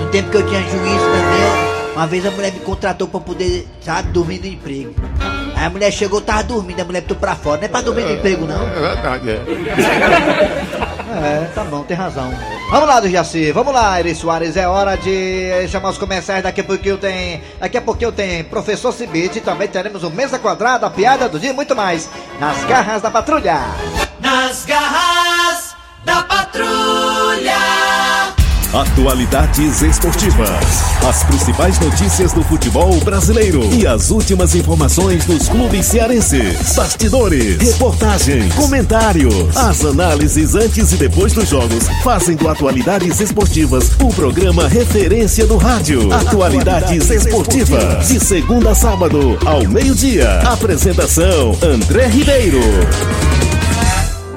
No 0.00 0.06
tempo 0.10 0.28
que 0.28 0.36
eu 0.38 0.46
tinha 0.48 0.60
juízo 0.60 1.04
também, 1.04 1.94
uma 1.94 2.06
vez 2.08 2.26
a 2.26 2.32
mulher 2.32 2.52
me 2.52 2.60
contratou 2.60 3.06
pra 3.06 3.20
poder, 3.20 3.68
sabe, 3.80 4.10
dormir 4.10 4.40
no 4.40 4.46
emprego. 4.46 4.92
Aí 5.56 5.64
a 5.64 5.70
mulher 5.70 5.90
chegou, 5.90 6.20
tava 6.20 6.42
dormindo, 6.42 6.80
a 6.80 6.84
mulher 6.84 7.00
botou 7.00 7.16
pra 7.16 7.34
fora. 7.34 7.56
Não 7.56 7.64
é 7.64 7.68
pra 7.68 7.80
dormir 7.80 8.02
no 8.02 8.12
emprego, 8.12 8.46
não. 8.46 8.62
É 8.68 8.94
verdade, 8.94 9.30
é. 9.30 9.40
É, 11.16 11.50
tá 11.54 11.64
bom, 11.64 11.82
tem 11.82 11.96
razão. 11.96 12.30
Vamos 12.70 12.86
lá, 12.86 13.00
do 13.00 13.08
Jaci, 13.08 13.50
vamos 13.50 13.72
lá, 13.72 13.98
Eri 13.98 14.14
Soares, 14.14 14.54
é 14.56 14.68
hora 14.68 14.96
de 14.96 15.66
chamar 15.68 15.88
os 15.88 15.96
comerciais. 15.96 16.42
Daqui 16.42 16.60
a 16.60 16.64
pouquinho 16.64 16.98
tem. 16.98 17.42
Daqui 17.58 17.78
a 17.78 17.80
pouquinho 17.80 18.12
tem 18.12 18.44
Professor 18.44 18.92
Cibite, 18.92 19.40
também 19.40 19.66
teremos 19.66 20.02
o 20.02 20.10
Mesa 20.10 20.38
Quadrada, 20.38 20.86
a 20.86 20.90
piada 20.90 21.26
do 21.26 21.40
dia 21.40 21.50
e 21.50 21.54
muito 21.54 21.74
mais. 21.74 22.08
Nas 22.38 22.62
garras 22.64 23.00
da 23.00 23.10
patrulha. 23.10 23.60
Nas 24.20 24.66
garras 24.66 25.05
Atualidades 28.76 29.80
esportivas. 29.80 30.50
As 31.08 31.24
principais 31.24 31.78
notícias 31.80 32.34
do 32.34 32.42
futebol 32.42 32.94
brasileiro 33.00 33.64
e 33.72 33.86
as 33.86 34.10
últimas 34.10 34.54
informações 34.54 35.24
dos 35.24 35.48
clubes 35.48 35.86
cearenses. 35.86 36.74
Bastidores, 36.76 37.56
reportagens, 37.56 38.52
comentários. 38.52 39.56
As 39.56 39.82
análises 39.82 40.54
antes 40.54 40.92
e 40.92 40.96
depois 40.96 41.32
dos 41.32 41.48
jogos 41.48 41.88
fazem 42.04 42.36
do 42.36 42.50
Atualidades 42.50 43.18
Esportivas 43.18 43.92
o 43.98 44.12
programa 44.12 44.68
referência 44.68 45.46
do 45.46 45.56
rádio. 45.56 46.12
Atualidades 46.12 47.08
Esportivas. 47.08 48.08
De 48.08 48.20
segunda 48.20 48.72
a 48.72 48.74
sábado, 48.74 49.38
ao 49.46 49.66
meio-dia. 49.66 50.40
Apresentação: 50.40 51.56
André 51.62 52.08
Ribeiro. 52.08 52.60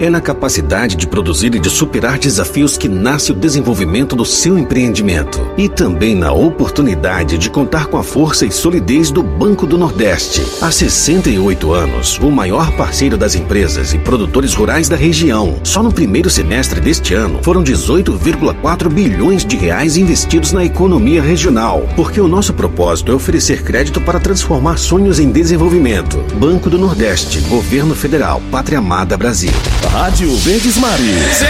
É 0.01 0.09
na 0.09 0.21
capacidade 0.21 0.95
de 0.95 1.05
produzir 1.05 1.53
e 1.55 1.59
de 1.59 1.69
superar 1.69 2.17
desafios 2.17 2.77
que 2.77 2.87
nasce 2.87 3.33
o 3.33 3.35
desenvolvimento 3.35 4.15
do 4.15 4.23
seu 4.23 4.57
empreendimento. 4.57 5.45
E 5.57 5.67
também 5.67 6.15
na 6.15 6.31
oportunidade 6.31 7.37
de 7.37 7.49
contar 7.49 7.87
com 7.87 7.97
a 7.97 8.03
força 8.03 8.45
e 8.45 8.51
solidez 8.51 9.11
do 9.11 9.21
Banco 9.21 9.67
do 9.67 9.77
Nordeste. 9.77 10.41
Há 10.61 10.71
68 10.71 11.73
anos, 11.73 12.17
o 12.19 12.31
maior 12.31 12.71
parceiro 12.77 13.17
das 13.17 13.35
empresas 13.35 13.93
e 13.93 13.97
produtores 13.97 14.53
rurais 14.53 14.87
da 14.87 14.95
região. 14.95 15.59
Só 15.65 15.83
no 15.83 15.91
primeiro 15.91 16.29
semestre 16.29 16.79
deste 16.79 17.13
ano 17.13 17.43
foram 17.43 17.61
18,4 17.61 18.87
bilhões 18.87 19.43
de 19.43 19.57
reais 19.57 19.97
investidos 19.97 20.53
na 20.53 20.63
economia 20.63 21.21
regional. 21.21 21.85
Porque 21.97 22.21
o 22.21 22.27
nosso 22.27 22.53
propósito 22.53 23.11
é 23.11 23.15
oferecer 23.15 23.63
crédito 23.63 23.99
para 23.99 24.17
transformar 24.17 24.77
sonhos 24.77 25.19
em 25.19 25.29
desenvolvimento. 25.29 26.23
Banco 26.35 26.69
do 26.69 26.77
Nordeste, 26.77 27.41
Governo 27.41 27.93
Federal, 27.93 28.41
Pátria 28.49 28.79
Amada 28.79 29.17
Brasil. 29.17 29.51
Rádio 29.91 30.35
Verdes 30.37 30.77
Mares. 30.77 31.43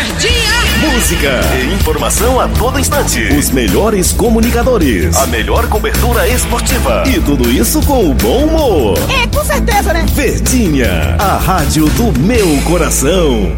Música 0.79 1.41
e 1.61 1.73
informação 1.73 2.39
a 2.39 2.47
todo 2.47 2.79
instante. 2.79 3.21
Os 3.37 3.49
melhores 3.49 4.13
comunicadores. 4.13 5.15
A 5.17 5.27
melhor 5.27 5.67
cobertura 5.67 6.25
esportiva. 6.25 7.03
E 7.05 7.19
tudo 7.19 7.49
isso 7.49 7.81
com 7.81 8.09
o 8.09 8.13
bom 8.13 8.45
humor. 8.45 8.97
É, 9.09 9.27
com 9.27 9.43
certeza, 9.43 9.91
né? 9.91 10.05
Verdinha, 10.13 11.17
a 11.19 11.37
rádio 11.37 11.89
do 11.89 12.17
meu 12.17 12.47
coração. 12.63 13.57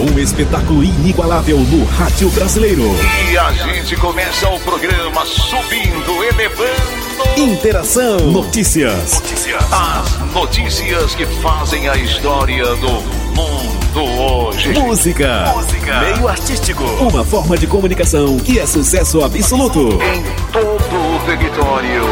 Um 0.00 0.18
espetáculo 0.18 0.82
inigualável 0.82 1.58
no 1.58 1.84
rádio 1.84 2.30
brasileiro. 2.30 2.96
E 3.30 3.36
a 3.36 3.52
gente 3.52 3.94
começa 3.96 4.48
o 4.48 4.58
programa 4.60 5.26
subindo, 5.26 6.24
elevando. 6.24 7.12
Interação, 7.36 8.18
notícias. 8.30 9.22
As 9.70 10.32
notícias 10.32 11.14
que 11.14 11.26
fazem 11.26 11.88
a 11.88 11.96
história 11.96 12.64
do 12.76 12.90
mundo 13.34 14.21
hoje. 14.68 14.80
Música. 14.80 15.54
Meio 16.00 16.28
artístico. 16.28 16.84
Uma 16.84 17.24
forma 17.24 17.56
de 17.56 17.66
comunicação 17.66 18.38
que 18.38 18.58
é 18.58 18.66
sucesso 18.66 19.22
absoluto. 19.22 19.80
Em 19.80 20.22
todo 20.52 21.16
o 21.16 21.20
território 21.26 22.04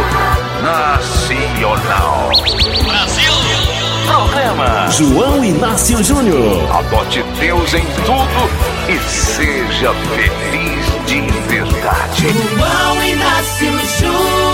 nacional. 0.62 2.30
Brasil! 2.84 3.32
Programa 4.06 4.90
João 4.90 5.44
Inácio 5.44 6.02
Júnior. 6.02 6.68
Adote 6.74 7.22
Deus 7.38 7.74
em 7.74 7.84
tudo 8.04 8.50
e 8.88 8.98
seja 9.08 9.94
feliz 10.16 10.86
de 11.06 11.20
verdade. 11.48 12.26
João 12.28 13.04
Inácio 13.04 13.70
Júnior. 13.98 14.50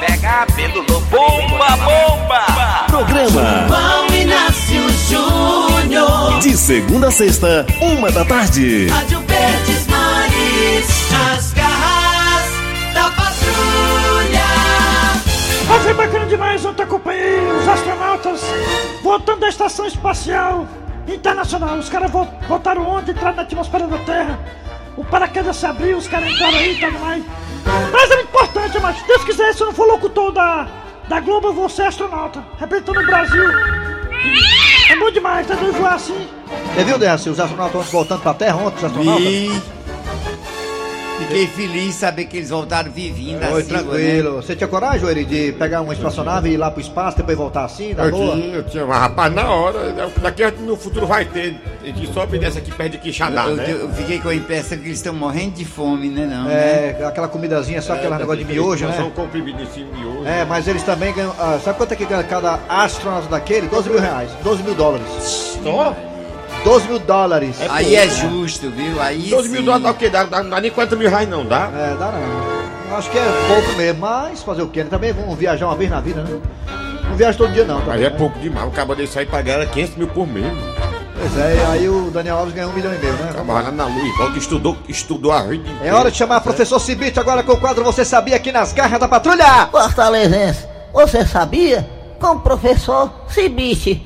Pegar 0.00 0.46
pelo 0.54 0.82
bomba, 0.82 1.76
bomba. 1.76 2.84
Programa 2.86 3.66
João 3.68 4.06
Inácio 4.14 4.88
Júnior. 5.08 6.38
de 6.40 6.56
segunda 6.56 7.08
a 7.08 7.10
sexta, 7.10 7.66
uma 7.80 8.10
da 8.10 8.24
tarde. 8.24 8.86
Rádio 8.88 9.20
Verdes 9.20 9.86
Mares. 9.86 11.10
Nas 11.10 11.52
garras 11.52 12.50
da 12.94 13.10
patrulha. 13.10 14.44
Mas 15.68 15.86
é 15.86 15.94
bacana 15.94 16.26
demais, 16.26 16.64
ontem 16.64 16.82
acompanhei 16.82 17.40
os 17.40 17.68
astronautas 17.68 18.40
voltando 19.02 19.40
da 19.40 19.48
Estação 19.48 19.86
Espacial 19.86 20.66
Internacional. 21.06 21.76
Os 21.76 21.88
caras 21.88 22.10
vo- 22.10 22.28
voltaram 22.48 22.88
ontem, 22.88 23.12
entraram 23.12 23.36
na 23.36 23.42
atmosfera 23.42 23.86
da 23.86 23.98
Terra. 23.98 24.38
O 24.98 25.04
paraquedas 25.04 25.56
se 25.56 25.64
abriu, 25.64 25.96
os 25.96 26.08
caras 26.08 26.28
entraram 26.28 26.58
aí 26.58 26.72
e 26.74 26.80
tudo 26.80 26.98
mais. 26.98 27.24
Mas 27.92 28.10
é 28.10 28.16
muito 28.16 28.28
importante, 28.30 28.80
mas 28.80 28.98
se 28.98 29.06
Deus 29.06 29.22
quiser, 29.22 29.54
se 29.54 29.60
eu 29.62 29.68
não 29.68 29.72
for 29.72 29.86
locutor 29.86 30.32
da, 30.32 30.66
da 31.08 31.20
Globo, 31.20 31.46
eu 31.46 31.52
vou 31.52 31.68
ser 31.68 31.82
astronauta, 31.82 32.44
representando 32.58 32.98
o 32.98 33.06
Brasil. 33.06 33.44
É 34.90 34.96
bom 34.96 35.08
demais, 35.12 35.46
tá 35.46 35.54
doido 35.54 35.78
voar 35.78 35.94
assim. 35.94 36.26
Você 36.74 36.82
viu, 36.82 36.98
Décio, 36.98 37.30
os 37.30 37.38
astronautas 37.38 37.86
voltando 37.86 38.22
pra 38.22 38.34
Terra 38.34 38.56
ontem, 38.56 38.78
os 38.78 38.84
astronautas? 38.84 39.24
Vi. 39.24 39.62
Fiquei 41.18 41.46
feliz 41.48 41.86
de 41.86 41.92
saber 41.92 42.24
que 42.26 42.36
eles 42.36 42.48
voltaram 42.50 42.90
vivinhos 42.90 43.40
da 43.40 43.50
Oi, 43.50 43.62
Silva, 43.64 43.82
tranquilo. 43.82 44.36
né? 44.36 44.42
Você 44.42 44.54
tinha 44.56 44.68
coragem, 44.68 45.04
Ori, 45.06 45.24
de 45.24 45.52
pegar 45.52 45.80
uma 45.82 45.92
espaçonave 45.92 46.48
e 46.48 46.54
ir 46.54 46.56
lá 46.56 46.70
pro 46.70 46.80
espaço, 46.80 47.16
depois 47.16 47.36
voltar 47.36 47.64
assim, 47.64 47.92
na 47.92 48.04
Eu 48.04 48.10
boa? 48.12 48.34
tinha, 48.36 48.54
eu 48.54 48.62
tinha, 48.64 48.86
mas 48.86 48.98
rapaz, 48.98 49.34
na 49.34 49.50
hora, 49.50 49.94
daqui 50.22 50.42
a- 50.44 50.50
no 50.52 50.76
futuro 50.76 51.06
vai 51.06 51.24
ter. 51.24 51.56
A 51.82 51.86
gente 51.86 52.12
sobe 52.12 52.38
desce 52.38 52.58
aqui 52.58 52.70
perto 52.72 52.92
de 52.92 52.98
Quixadá, 52.98 53.46
Eu, 53.46 53.56
né? 53.56 53.64
eu- 53.68 53.78
eu 53.80 53.88
fiquei 53.90 54.20
com 54.20 54.28
a 54.28 54.34
impressão 54.34 54.78
que 54.78 54.84
eles 54.86 54.98
estão 54.98 55.12
morrendo 55.14 55.52
de 55.56 55.64
fome, 55.64 56.08
né? 56.08 56.26
Não, 56.26 56.48
É, 56.50 56.96
né? 56.98 57.06
aquela 57.06 57.28
comidazinha, 57.28 57.82
só 57.82 57.94
É, 57.94 57.98
aquele 57.98 58.14
negócio 58.16 58.44
de 58.44 58.52
miojo, 58.52 58.86
né? 58.86 58.94
vamos 58.96 59.14
comprimido 59.14 59.62
esse 59.62 59.80
miojo. 59.80 60.24
É, 60.26 60.44
mas 60.44 60.68
eles 60.68 60.82
também 60.82 61.12
ganham. 61.12 61.34
ah, 61.38 61.58
sabe 61.62 61.78
quanto 61.78 61.92
é 61.92 61.96
que 61.96 62.04
ganha 62.06 62.22
cada 62.24 62.58
astronauta 62.68 63.28
daquele? 63.28 63.66
12 63.68 63.88
mil 63.90 64.00
reais. 64.00 64.30
12 64.42 64.62
mil 64.62 64.74
dólares. 64.74 65.06
Só? 65.62 65.94
12 66.64 66.88
mil 66.88 66.98
dólares. 66.98 67.56
Aí 67.68 67.94
é 67.94 68.08
justo, 68.08 68.70
viu? 68.70 69.00
Aí 69.00 69.30
12 69.30 69.48
mil 69.48 69.60
sim. 69.60 69.64
dólares 69.64 69.84
dá 69.84 69.90
o 69.90 69.94
quê? 69.94 70.08
Dá, 70.08 70.24
dá, 70.24 70.42
dá 70.42 70.60
nem 70.60 70.70
40 70.70 70.96
mil 70.96 71.08
reais, 71.08 71.28
não, 71.28 71.44
dá? 71.44 71.70
É, 71.74 71.96
dá 71.98 72.12
não. 72.12 72.96
Acho 72.96 73.10
que 73.10 73.18
é 73.18 73.46
pouco 73.46 73.76
mesmo, 73.76 74.00
mas 74.00 74.42
fazer 74.42 74.62
o 74.62 74.68
quê? 74.68 74.82
né? 74.82 74.90
Também 74.90 75.12
vamos 75.12 75.38
viajar 75.38 75.66
uma 75.66 75.76
vez 75.76 75.90
na 75.90 76.00
vida, 76.00 76.22
né? 76.22 76.40
Não 77.08 77.16
viaja 77.16 77.36
todo 77.36 77.52
dia 77.52 77.64
não. 77.64 77.76
Mas 77.76 77.86
também, 77.86 78.06
é 78.06 78.10
né? 78.10 78.16
pouco 78.16 78.38
demais. 78.38 78.66
O 78.66 78.70
cabo 78.70 78.94
desse 78.94 79.18
aí 79.18 79.26
pagar 79.26 79.64
500 79.66 79.96
mil 79.96 80.08
por 80.08 80.26
mês. 80.26 80.46
mano. 80.46 80.78
Pois 81.18 81.36
é, 81.36 81.56
e 81.56 81.60
aí 81.72 81.88
o 81.88 82.10
Daniel 82.12 82.38
Alves 82.38 82.54
ganhou 82.54 82.70
um 82.70 82.74
milhão 82.74 82.94
e 82.94 82.98
meio, 82.98 83.12
né? 83.14 83.30
Acaba 83.30 83.54
lá 83.54 83.72
na 83.72 83.86
lua 83.86 84.02
e 84.02 84.12
volta, 84.12 84.38
estudou, 84.38 84.76
estudou 84.88 85.32
a 85.32 85.42
vida 85.42 85.68
inteira. 85.68 85.86
É 85.86 85.92
hora 85.92 86.12
de 86.12 86.16
chamar 86.16 86.38
o 86.38 86.40
professor 86.40 86.78
Cibite 86.78 87.18
agora 87.18 87.42
com 87.42 87.52
o 87.52 87.60
quadro 87.60 87.82
Você 87.84 88.04
Sabia 88.04 88.36
aqui 88.36 88.52
nas 88.52 88.72
garras 88.72 89.00
da 89.00 89.08
patrulha! 89.08 89.66
Fortalezense, 89.66 90.64
você 90.92 91.26
sabia? 91.26 91.97
Com 92.20 92.32
o 92.32 92.40
professor 92.40 93.10
Cibite. 93.28 94.04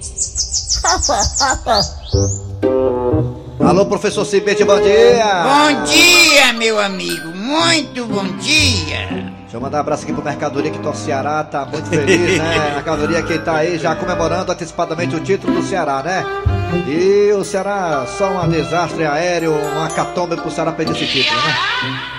Alô, 3.60 3.86
professor 3.86 4.24
Cibite, 4.24 4.64
bom 4.64 4.80
dia! 4.80 5.44
Bom 5.44 5.84
dia, 5.84 6.52
meu 6.52 6.78
amigo. 6.78 7.28
Muito 7.28 8.06
bom 8.06 8.26
dia. 8.38 9.41
Deixa 9.52 9.60
eu 9.60 9.66
mandar 9.66 9.76
um 9.76 9.80
abraço 9.82 10.04
aqui 10.04 10.14
pro 10.14 10.24
Mercadoria 10.24 10.70
que 10.70 10.78
o 10.78 10.94
Ceará, 10.94 11.44
tá 11.44 11.66
muito 11.66 11.86
feliz, 11.86 12.38
né? 12.38 12.72
Mercadoria 12.74 13.22
que 13.22 13.38
tá 13.38 13.56
aí 13.56 13.78
já 13.78 13.94
comemorando 13.94 14.50
antecipadamente 14.50 15.14
o 15.14 15.20
título 15.20 15.52
do 15.52 15.62
Ceará, 15.62 16.02
né? 16.02 16.24
E 16.88 17.30
o 17.34 17.44
Ceará, 17.44 18.06
só 18.16 18.30
um 18.30 18.48
desastre 18.48 19.04
aéreo, 19.04 19.52
uma 19.52 19.90
catombe 19.90 20.36
pro 20.36 20.50
Ceará 20.50 20.72
perder 20.72 20.92
esse 20.92 21.06
título, 21.06 21.38
né? 21.42 21.54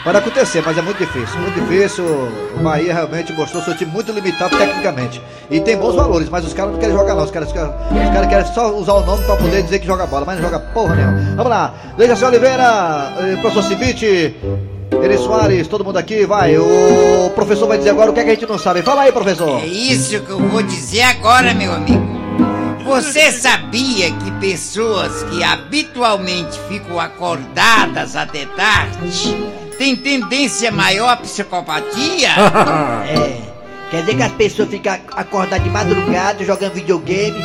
Pode 0.04 0.18
acontecer, 0.20 0.62
mas 0.64 0.78
é 0.78 0.82
muito 0.84 1.00
difícil, 1.00 1.40
muito 1.40 1.60
difícil. 1.60 2.06
O 2.06 2.60
Bahia 2.62 2.94
realmente 2.94 3.34
mostrou 3.34 3.64
seu 3.64 3.76
time 3.76 3.92
muito 3.92 4.12
limitado 4.12 4.56
tecnicamente. 4.56 5.20
E 5.50 5.60
tem 5.60 5.76
bons 5.76 5.96
valores, 5.96 6.30
mas 6.30 6.46
os 6.46 6.54
caras 6.54 6.74
não 6.74 6.80
querem 6.80 6.96
jogar 6.96 7.16
não. 7.16 7.24
Os 7.24 7.32
caras, 7.32 7.48
os 7.48 7.54
caras, 7.56 7.74
os 7.90 8.14
caras 8.14 8.30
querem 8.30 8.54
só 8.54 8.76
usar 8.76 8.94
o 8.94 9.06
nome 9.08 9.24
pra 9.26 9.38
poder 9.38 9.64
dizer 9.64 9.80
que 9.80 9.88
joga 9.88 10.06
bola, 10.06 10.24
mas 10.24 10.36
não 10.36 10.44
joga 10.44 10.60
porra 10.60 10.96
nenhuma. 10.98 11.36
Vamos 11.36 11.50
lá, 11.50 11.74
Dejaci 11.98 12.26
Oliveira, 12.26 13.12
eh, 13.18 13.38
professor 13.42 13.64
Cibite, 13.64 14.36
Eri 15.04 15.18
Soares, 15.18 15.68
todo 15.68 15.84
mundo 15.84 15.98
aqui, 15.98 16.26
vai. 16.26 16.58
O 16.58 17.30
professor 17.36 17.68
vai 17.68 17.78
dizer 17.78 17.90
agora 17.90 18.10
o 18.10 18.14
que, 18.14 18.22
é 18.22 18.24
que 18.24 18.30
a 18.30 18.34
gente 18.36 18.46
não 18.48 18.58
sabe. 18.58 18.82
Fala 18.82 19.02
aí, 19.02 19.12
professor. 19.12 19.62
É 19.62 19.66
isso 19.66 20.18
que 20.22 20.30
eu 20.30 20.40
vou 20.40 20.64
dizer 20.64 21.02
agora, 21.02 21.54
meu 21.54 21.74
amigo. 21.74 22.02
Você 22.86 23.30
sabia 23.34 24.10
que 24.12 24.32
pessoas 24.40 25.24
que 25.24 25.44
habitualmente 25.44 26.58
ficam 26.70 26.98
acordadas 27.02 28.16
até 28.16 28.46
tarde 28.46 29.36
têm 29.78 29.94
tendência 29.94 30.72
maior 30.72 31.10
à 31.10 31.18
psicopatia? 31.18 32.30
É. 33.06 33.42
Quer 33.92 34.00
dizer 34.00 34.16
que 34.16 34.24
as 34.24 34.32
pessoas 34.32 34.70
ficam 34.70 34.94
acordadas 35.12 35.64
de 35.66 35.70
madrugada 35.70 36.46
jogando 36.46 36.76
videogame. 36.76 37.44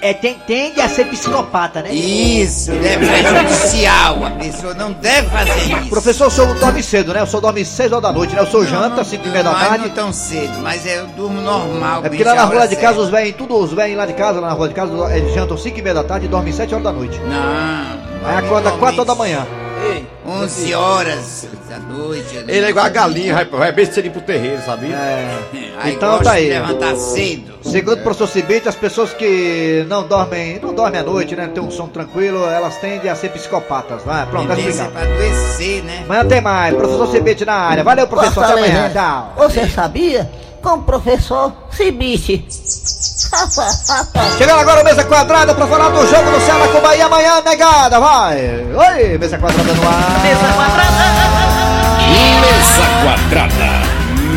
É, 0.00 0.12
tem- 0.14 0.34
tende 0.46 0.80
a 0.80 0.88
ser 0.88 1.06
psicopata, 1.06 1.82
né? 1.82 1.92
Isso, 1.92 2.70
é 2.70 2.96
prejudicial. 2.96 4.24
A 4.24 4.30
pessoa 4.30 4.74
não 4.74 4.92
deve 4.92 5.28
fazer 5.30 5.78
isso. 5.80 5.88
Professor, 5.88 6.26
o 6.28 6.30
senhor 6.30 6.54
dorme 6.54 6.82
cedo, 6.82 7.12
né? 7.12 7.22
O 7.22 7.26
senhor 7.26 7.40
dorme 7.40 7.64
6 7.64 7.90
horas 7.92 8.02
da 8.02 8.12
noite, 8.12 8.34
né? 8.34 8.42
O 8.42 8.46
senhor 8.50 8.66
janta 8.66 9.02
5 9.04 9.26
e 9.26 9.30
meia 9.30 9.44
da 9.44 9.54
tarde. 9.54 9.78
não 9.88 9.94
tão 9.94 10.12
cedo, 10.12 10.58
mas 10.62 10.86
eu 10.86 11.06
durmo 11.08 11.40
normal. 11.40 12.04
É 12.04 12.08
porque 12.08 12.22
lá 12.24 12.34
na 12.34 12.44
rua 12.44 12.68
de 12.68 12.76
casa, 12.76 13.00
os 13.00 13.08
velhos, 13.10 13.34
tudo 13.36 13.56
os 13.56 13.72
velhos 13.72 13.96
lá 13.96 14.06
de 14.06 14.12
casa, 14.12 14.40
lá 14.40 14.48
na 14.48 14.54
rua 14.54 14.68
de 14.68 14.74
casa, 14.74 14.92
eles 15.16 15.34
jantam 15.34 15.56
5 15.56 15.78
e 15.78 15.82
meia 15.82 15.94
da 15.94 16.04
tarde 16.04 16.26
e 16.26 16.28
dormem 16.28 16.52
7 16.52 16.72
horas 16.74 16.84
da 16.84 16.92
noite. 16.92 17.18
Não. 17.20 18.28
Aí 18.28 18.36
acorda 18.36 18.70
4 18.72 18.96
horas 19.00 19.06
da 19.06 19.14
manhã. 19.14 19.46
11 20.26 20.74
horas 20.74 21.48
da 21.68 21.78
noite. 21.78 22.38
ali. 22.38 22.52
Ele 22.52 22.66
é 22.66 22.70
igual 22.70 22.84
a 22.86 22.88
galinha, 22.88 23.34
vai, 23.34 23.44
vai 23.44 23.72
bem 23.72 23.86
cedo 23.86 24.10
pro 24.10 24.20
terreiro, 24.20 24.60
sabia? 24.64 24.96
Aí 25.78 25.94
Então 25.94 26.10
gosta 26.10 26.24
tá 26.24 26.32
aí. 26.32 26.48
levantar 26.48 26.94
cedo. 26.96 27.54
Segundo 27.62 27.98
o 28.00 28.02
professor 28.02 28.28
Cibite, 28.28 28.68
as 28.68 28.74
pessoas 28.74 29.12
que 29.12 29.84
não 29.88 30.06
dormem, 30.06 30.58
não 30.60 30.72
dormem 30.74 31.00
à 31.00 31.02
noite, 31.02 31.36
né? 31.36 31.48
Tem 31.52 31.62
um 31.62 31.70
som 31.70 31.88
tranquilo, 31.88 32.44
elas 32.46 32.76
tendem 32.76 33.10
a 33.10 33.14
ser 33.14 33.30
psicopatas, 33.30 34.02
vai. 34.04 34.24
Pronto, 34.26 34.48
tá 34.48 34.54
explicado. 34.58 34.90
pra 34.92 35.02
adoecer, 35.02 35.82
né? 35.84 36.02
Amanhã 36.04 36.24
tem 36.26 36.40
mais. 36.40 36.74
Professor 36.74 37.06
Cibite 37.08 37.44
na 37.44 37.54
área. 37.54 37.84
Valeu, 37.84 38.06
professor. 38.06 38.44
Até 38.44 38.52
amanhã. 38.52 38.66
Fortaleza. 38.90 38.94
Tchau. 38.94 39.34
Você 39.36 39.68
sabia? 39.68 40.30
Com 40.62 40.74
o 40.74 40.82
professor 40.82 41.52
Cibite. 41.70 42.46
Chegando 44.36 44.60
agora 44.60 44.82
o 44.82 44.84
Mesa 44.84 45.04
Quadrada 45.04 45.54
pra 45.54 45.66
falar 45.66 45.88
do 45.90 46.06
jogo 46.06 46.30
do 46.30 46.40
Ceará 46.40 46.68
com 46.68 46.78
o 46.78 46.80
Bahia 46.80 47.06
amanhã, 47.06 47.40
negada, 47.42 48.00
vai! 48.00 48.38
Oi, 48.38 49.18
Mesa 49.18 49.38
Quadrada 49.38 49.72
no 49.72 49.88
ar! 49.88 50.20
Mesa 50.22 50.50
Mesa 52.10 52.86
quadrada. 53.04 53.70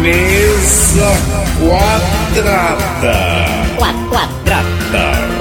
Mesa 0.02 1.12
quadrada. 1.60 3.16
Quadrada. 3.78 4.60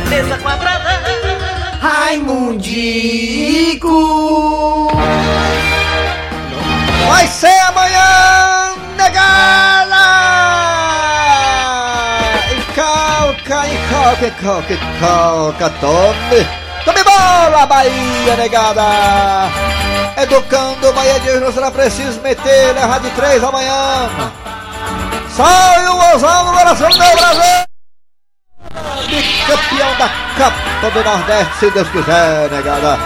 Mesa 0.08 0.38
quadrada. 0.38 0.92
Raimundico. 1.80 2.86
Vai 7.08 7.26
ser 7.26 7.58
amanhã, 7.68 8.74
negada! 8.96 9.81
Calca, 14.12 14.26
e 14.26 14.30
calca, 14.30 14.72
e 14.72 14.76
calca, 14.76 14.76
e 14.76 15.00
calca, 15.00 15.70
tome! 15.80 16.46
Tome 16.84 17.04
bola, 17.04 17.66
Bahia, 17.66 18.36
negada! 18.36 18.82
Educando 20.16 20.88
o 20.88 20.92
Bahia 20.92 21.18
de 21.20 21.30
hoje, 21.30 21.40
não 21.40 21.52
será 21.52 21.70
preciso 21.70 22.20
meter, 22.20 22.74
levar 22.74 23.00
de 23.00 23.10
três 23.10 23.42
amanhã! 23.42 24.10
Sai 25.34 25.86
o 25.86 25.94
Mozão 25.94 26.44
no 26.44 26.52
coração 26.52 26.90
do 26.90 26.98
Brasil! 26.98 27.64
Bicampeão 29.06 29.96
da 29.98 30.08
Copa 30.36 30.90
do 30.90 31.04
Nordeste, 31.04 31.56
se 31.58 31.70
Deus 31.70 31.88
quiser, 31.88 32.50
negada. 32.50 32.98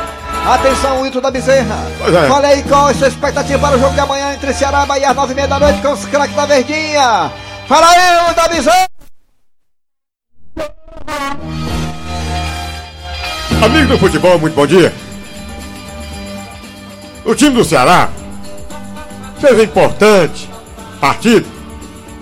Atenção, 0.47 1.01
Wilton 1.01 1.21
da 1.21 1.31
Bezerra. 1.31 1.77
É. 2.07 2.29
Fala 2.29 2.47
aí 2.47 2.62
qual 2.62 2.88
é 2.88 2.92
a 2.92 2.95
sua 2.95 3.09
expectativa 3.09 3.59
para 3.59 3.77
o 3.77 3.81
jogo 3.81 3.95
de 3.95 4.01
amanhã 4.01 4.33
entre 4.33 4.53
Ceará 4.55 4.85
e 4.85 4.87
Bahia 4.87 5.11
às 5.11 5.16
nove 5.16 5.33
e 5.33 5.35
meia 5.35 5.49
da 5.49 5.59
noite 5.59 5.81
com 5.83 5.92
os 5.92 6.05
craques 6.07 6.37
da 6.37 6.47
Verdinha. 6.47 7.33
Fala 7.66 7.88
aí, 7.88 8.19
Wilton 8.19 8.35
da 8.35 8.49
Bezerra. 8.49 8.96
Amigo 13.66 13.88
do 13.88 13.98
futebol, 13.98 14.38
muito 14.38 14.55
bom 14.55 14.64
dia. 14.66 14.92
O 17.24 17.35
time 17.35 17.57
do 17.57 17.64
Ceará 17.64 18.09
fez 19.40 19.59
um 19.59 19.62
importante 19.62 20.48
partido 21.00 21.44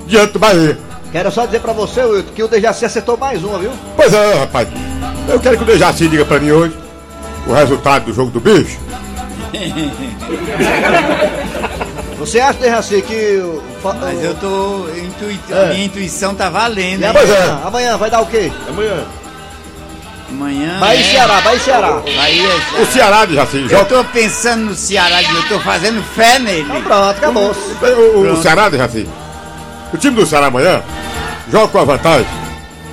diante 0.07 0.33
do 0.33 0.39
Bahia. 0.39 0.79
Quero 1.13 1.31
só 1.31 1.45
dizer 1.45 1.61
pra 1.61 1.75
você, 1.75 2.03
Wilton, 2.03 2.33
que 2.35 2.43
o 2.43 2.49
Dejaci 2.49 2.87
acertou 2.87 3.19
mais 3.19 3.45
uma, 3.45 3.59
viu? 3.59 3.71
Pois 3.95 4.13
é, 4.15 4.39
rapaz. 4.41 4.69
Eu 5.29 5.39
quero 5.39 5.59
que 5.59 5.63
o 5.63 5.67
Dejaci 5.67 6.09
diga 6.09 6.25
pra 6.25 6.41
mim 6.41 6.51
hoje 6.51 6.75
o 7.47 7.53
resultado 7.53 8.07
do 8.07 8.13
jogo 8.15 8.31
do 8.31 8.41
bicho. 8.41 8.79
Você 12.19 12.41
acha, 12.41 12.59
Dejaci, 12.59 13.03
que... 13.03 13.37
o- 13.37 13.63
Mas 14.01 14.25
eu 14.25 14.35
tô. 14.37 14.89
Intui... 14.97 15.39
É. 15.51 15.65
A 15.65 15.67
minha 15.75 15.85
intuição 15.85 16.35
tá 16.35 16.49
valendo. 16.49 17.03
E 17.03 17.05
hein? 17.05 17.11
amanhã, 17.11 17.61
amanhã 17.65 17.97
vai 17.99 18.11
dar 18.11 18.23
o 18.23 18.27
quê? 18.27 18.51
Amanhã. 18.67 19.05
Amanhã. 20.35 20.79
Bahia 20.81 21.01
e 21.01 21.03
é- 21.07 21.11
Ceará, 21.13 21.41
Bahia 21.41 21.57
e 21.57 21.61
Ceará. 21.61 21.91
Bahia 21.93 22.15
e 22.17 22.47
Ceará. 22.47 22.83
O 22.83 22.87
Ceará, 22.87 23.25
Dejaci, 23.25 23.57
Eu 23.63 23.69
joga. 23.69 23.85
tô 23.85 24.05
pensando 24.05 24.65
no 24.67 24.75
Ceará, 24.75 25.23
eu 25.23 25.49
tô 25.49 25.61
fazendo 25.61 26.03
fé 26.15 26.39
nele. 26.39 26.63
Então 26.63 26.83
pronto, 26.83 27.11
acabou. 27.11 27.43
O, 27.53 27.87
o- 27.87 28.21
o 28.21 28.25
Pronto. 28.25 28.43
Ceará, 28.43 28.69
Dejaci. 28.69 29.09
O 29.93 29.97
time 29.97 30.17
do 30.17 30.27
Ceará 30.27 30.47
amanhã 30.47 30.83
joga 31.51 31.69
com 31.69 31.79
a 31.79 31.85
vantagem. 31.85 32.27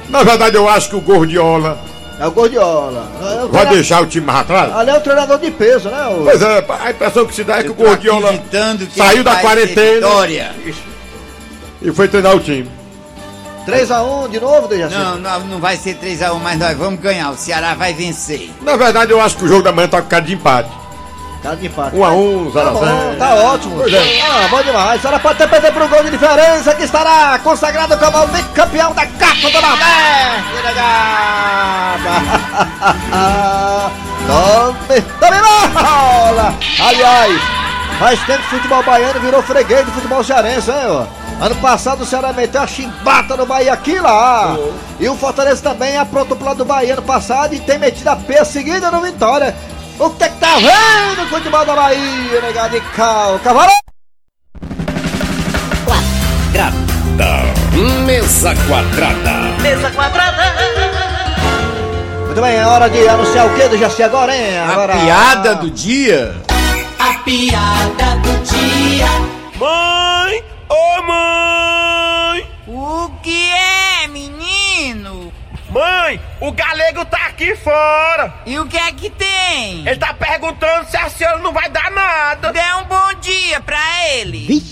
Na 0.09 0.23
verdade, 0.23 0.55
eu 0.55 0.67
acho 0.69 0.89
que 0.89 0.95
o 0.95 1.01
Gordiola 1.01 1.79
É 2.19 2.27
o 2.27 2.31
Gordiola. 2.31 3.07
É 3.19 3.23
o 3.23 3.25
vai 3.25 3.49
treinador- 3.49 3.73
deixar 3.73 4.01
o 4.03 4.05
time 4.05 4.25
mais 4.27 4.39
atrás. 4.41 4.75
Ali 4.75 4.91
é 4.91 4.97
o 4.97 5.01
treinador 5.01 5.39
de 5.39 5.49
peso, 5.49 5.89
né? 5.89 6.05
O... 6.09 6.23
Pois 6.23 6.39
é, 6.41 6.65
a 6.83 6.91
impressão 6.91 7.25
que 7.25 7.33
se 7.33 7.43
dá 7.43 7.57
é 7.59 7.63
que 7.63 7.69
o 7.69 7.73
Gordiola 7.73 8.31
que 8.33 8.89
saiu 8.95 9.23
da 9.23 9.37
quarentena 9.37 10.07
e 11.81 11.91
foi 11.91 12.07
treinar 12.07 12.35
o 12.35 12.39
time. 12.39 12.69
3x1 13.65 14.29
de 14.29 14.39
novo, 14.39 14.67
Dejaci? 14.67 14.95
Não, 14.95 15.17
não, 15.17 15.39
não 15.41 15.59
vai 15.59 15.77
ser 15.77 15.95
3x1, 15.95 16.39
mas 16.41 16.57
nós 16.59 16.77
vamos 16.77 16.99
ganhar. 16.99 17.29
O 17.31 17.37
Ceará 17.37 17.73
vai 17.75 17.93
vencer. 17.93 18.51
Na 18.61 18.75
verdade, 18.75 19.11
eu 19.11 19.21
acho 19.21 19.37
que 19.37 19.45
o 19.45 19.47
jogo 19.47 19.61
da 19.63 19.71
manhã 19.71 19.87
tá 19.87 20.01
com 20.01 20.07
cara 20.09 20.23
de 20.23 20.33
empate. 20.33 20.69
Tá 21.43 21.55
de 21.55 21.65
empate. 21.67 21.95
1 21.95 22.03
a 22.05 22.11
1 22.11 22.51
0 22.51 22.53
Tá 22.53 22.61
a 22.61 22.71
bom, 22.71 22.85
0 22.85 23.17
tá 23.17 23.35
ótimo. 23.35 23.75
Pois 23.77 23.93
é. 23.93 24.21
Ah, 24.21 24.47
bom 24.49 24.61
demais. 24.61 24.99
A 24.99 25.01
senhora 25.01 25.19
pode 25.19 25.41
até 25.43 25.59
perder 25.59 25.81
um 25.81 25.87
gol 25.87 26.03
de 26.03 26.11
diferença 26.11 26.75
que 26.75 26.83
estará 26.83 27.39
consagrado 27.43 27.97
como 27.97 28.23
o 28.23 28.27
bicampeão 28.27 28.93
da 28.93 29.05
Copa 29.07 29.49
do 29.51 29.61
Nordeste. 29.61 30.51
Tome, 34.27 35.01
tome 35.19 35.37
bola. 35.73 36.53
Aliás, 36.79 37.41
faz 37.99 38.19
tempo 38.25 38.39
que 38.39 38.45
o 38.55 38.59
futebol 38.59 38.83
baiano 38.83 39.19
virou 39.19 39.41
freguês 39.41 39.83
do 39.85 39.91
futebol 39.91 40.23
cearense, 40.23 40.69
hein, 40.69 40.77
ó. 40.87 41.05
Ano 41.41 41.55
passado 41.55 42.03
o 42.03 42.05
Ceará 42.05 42.31
meteu 42.31 42.61
a 42.61 42.67
chimbata 42.67 43.35
no 43.35 43.47
Bahia 43.47 43.73
aqui 43.73 43.99
lá. 43.99 44.55
E 44.99 45.09
o 45.09 45.15
Fortaleza 45.15 45.63
também 45.63 45.97
aprontou 45.97 46.37
pro 46.37 46.45
lado 46.45 46.57
do 46.57 46.65
Bahia 46.65 46.93
ano 46.93 47.01
passado 47.01 47.55
e 47.55 47.59
tem 47.59 47.79
metido 47.79 48.09
a 48.09 48.15
P 48.15 48.45
seguida 48.45 48.91
no 48.91 49.01
Vitória. 49.01 49.55
O 49.97 50.11
que 50.11 50.23
é 50.23 50.29
que 50.29 50.37
tá 50.37 50.57
vendo 50.57 51.23
o 51.23 51.27
futebol 51.29 51.65
da 51.65 51.75
Bahia, 51.75 52.41
negado 52.41 52.79
de 52.79 52.81
cal? 52.95 53.39
Cavalo! 53.39 53.71
Mesa 58.05 58.53
quadrada. 58.67 59.61
Mesa 59.61 59.89
quadrada. 59.89 60.43
Muito 62.25 62.39
bem, 62.39 62.55
é 62.55 62.65
hora 62.67 62.87
de 62.87 63.07
anunciar 63.07 63.47
o 63.47 63.55
que 63.55 63.67
do 63.67 63.77
Jaci 63.79 64.03
agora, 64.03 64.35
hein? 64.35 64.59
Agora... 64.59 64.93
A 64.93 64.97
piada 64.97 65.55
do 65.55 65.71
dia. 65.71 66.35
A 66.99 67.13
piada 67.23 68.17
do 68.21 68.43
dia. 68.43 68.80
O 76.41 76.51
galego 76.51 77.05
tá 77.05 77.27
aqui 77.27 77.55
fora! 77.55 78.33
E 78.45 78.59
o 78.59 78.65
que 78.65 78.77
é 78.77 78.91
que 78.91 79.09
tem? 79.11 79.87
Ele 79.87 79.95
tá 79.95 80.13
perguntando 80.13 80.89
se 80.89 80.97
a 80.97 81.09
senhora 81.09 81.37
não 81.37 81.53
vai 81.53 81.69
dar 81.69 81.91
nada! 81.91 82.51
Dê 82.51 82.59
um 82.81 82.85
bom 82.85 83.13
dia 83.21 83.61
pra 83.61 83.79
ele. 84.15 84.61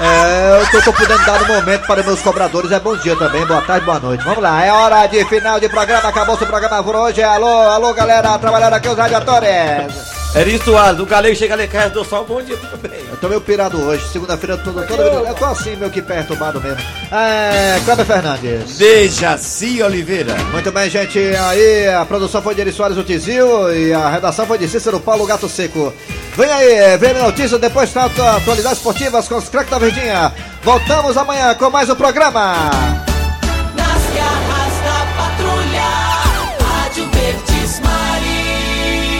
É, 0.00 0.62
o 0.62 0.70
que 0.70 0.76
eu 0.78 0.84
tô 0.84 0.92
podendo 0.94 1.24
dar 1.26 1.40
no 1.40 1.46
momento 1.46 1.86
para 1.86 2.02
meus 2.02 2.22
cobradores 2.22 2.72
é 2.72 2.80
bom 2.80 2.96
dia 2.96 3.14
também, 3.14 3.44
boa 3.44 3.60
tarde, 3.60 3.84
boa 3.84 4.00
noite. 4.00 4.24
Vamos 4.24 4.42
lá, 4.42 4.64
é 4.64 4.72
hora 4.72 5.06
de 5.06 5.22
final 5.26 5.60
de 5.60 5.68
programa, 5.68 6.08
acabou-se 6.08 6.42
o 6.42 6.46
programa 6.46 6.82
por 6.82 6.96
hoje. 6.96 7.22
Alô, 7.22 7.46
alô, 7.46 7.92
galera, 7.92 8.38
trabalhando 8.38 8.72
aqui 8.72 8.88
os 8.88 8.96
radiadores. 8.96 10.19
Eri 10.32 10.58
Soares, 10.64 11.00
o 11.00 11.06
galego 11.06 11.34
chega 11.34 11.54
ali 11.54 11.68
dou 11.92 12.04
só 12.04 12.22
um 12.22 12.24
bom 12.24 12.40
dia 12.40 12.56
também. 12.56 13.00
Eu 13.10 13.16
tô 13.16 13.28
meio 13.28 13.40
pirado 13.40 13.80
hoje, 13.82 14.08
segunda-feira 14.12 14.56
toda, 14.58 14.86
toda 14.86 15.02
Eu 15.02 15.34
tô 15.34 15.44
assim, 15.44 15.74
meio 15.74 15.90
que 15.90 16.00
perturbado 16.00 16.60
mesmo. 16.60 16.78
É, 17.10 17.80
Cláudio 17.84 18.04
Fernandes. 18.04 18.78
Dejaci 18.78 19.82
Oliveira. 19.82 20.36
Muito 20.52 20.70
bem, 20.70 20.88
gente. 20.88 21.18
Aí 21.18 21.88
a 21.88 22.04
produção 22.04 22.40
foi 22.40 22.54
de 22.54 22.60
Eri 22.60 22.72
Soares, 22.72 22.96
o 22.96 23.02
Tizil, 23.02 23.74
e 23.74 23.92
a 23.92 24.08
redação 24.08 24.46
foi 24.46 24.56
de 24.56 24.68
Cícero 24.68 25.00
Paulo 25.00 25.26
Gato 25.26 25.48
Seco. 25.48 25.92
Vem 26.36 26.48
aí, 26.48 26.96
vem 26.96 27.10
a 27.10 27.24
notícia, 27.24 27.58
depois 27.58 27.92
tá 27.92 28.04
atualidades 28.04 28.78
esportivas 28.78 29.26
com 29.26 29.34
os 29.34 29.48
craques 29.48 29.70
da 29.70 29.78
Verdinha. 29.80 30.32
Voltamos 30.62 31.16
amanhã 31.16 31.52
com 31.54 31.68
mais 31.70 31.90
um 31.90 31.96
programa. 31.96 33.09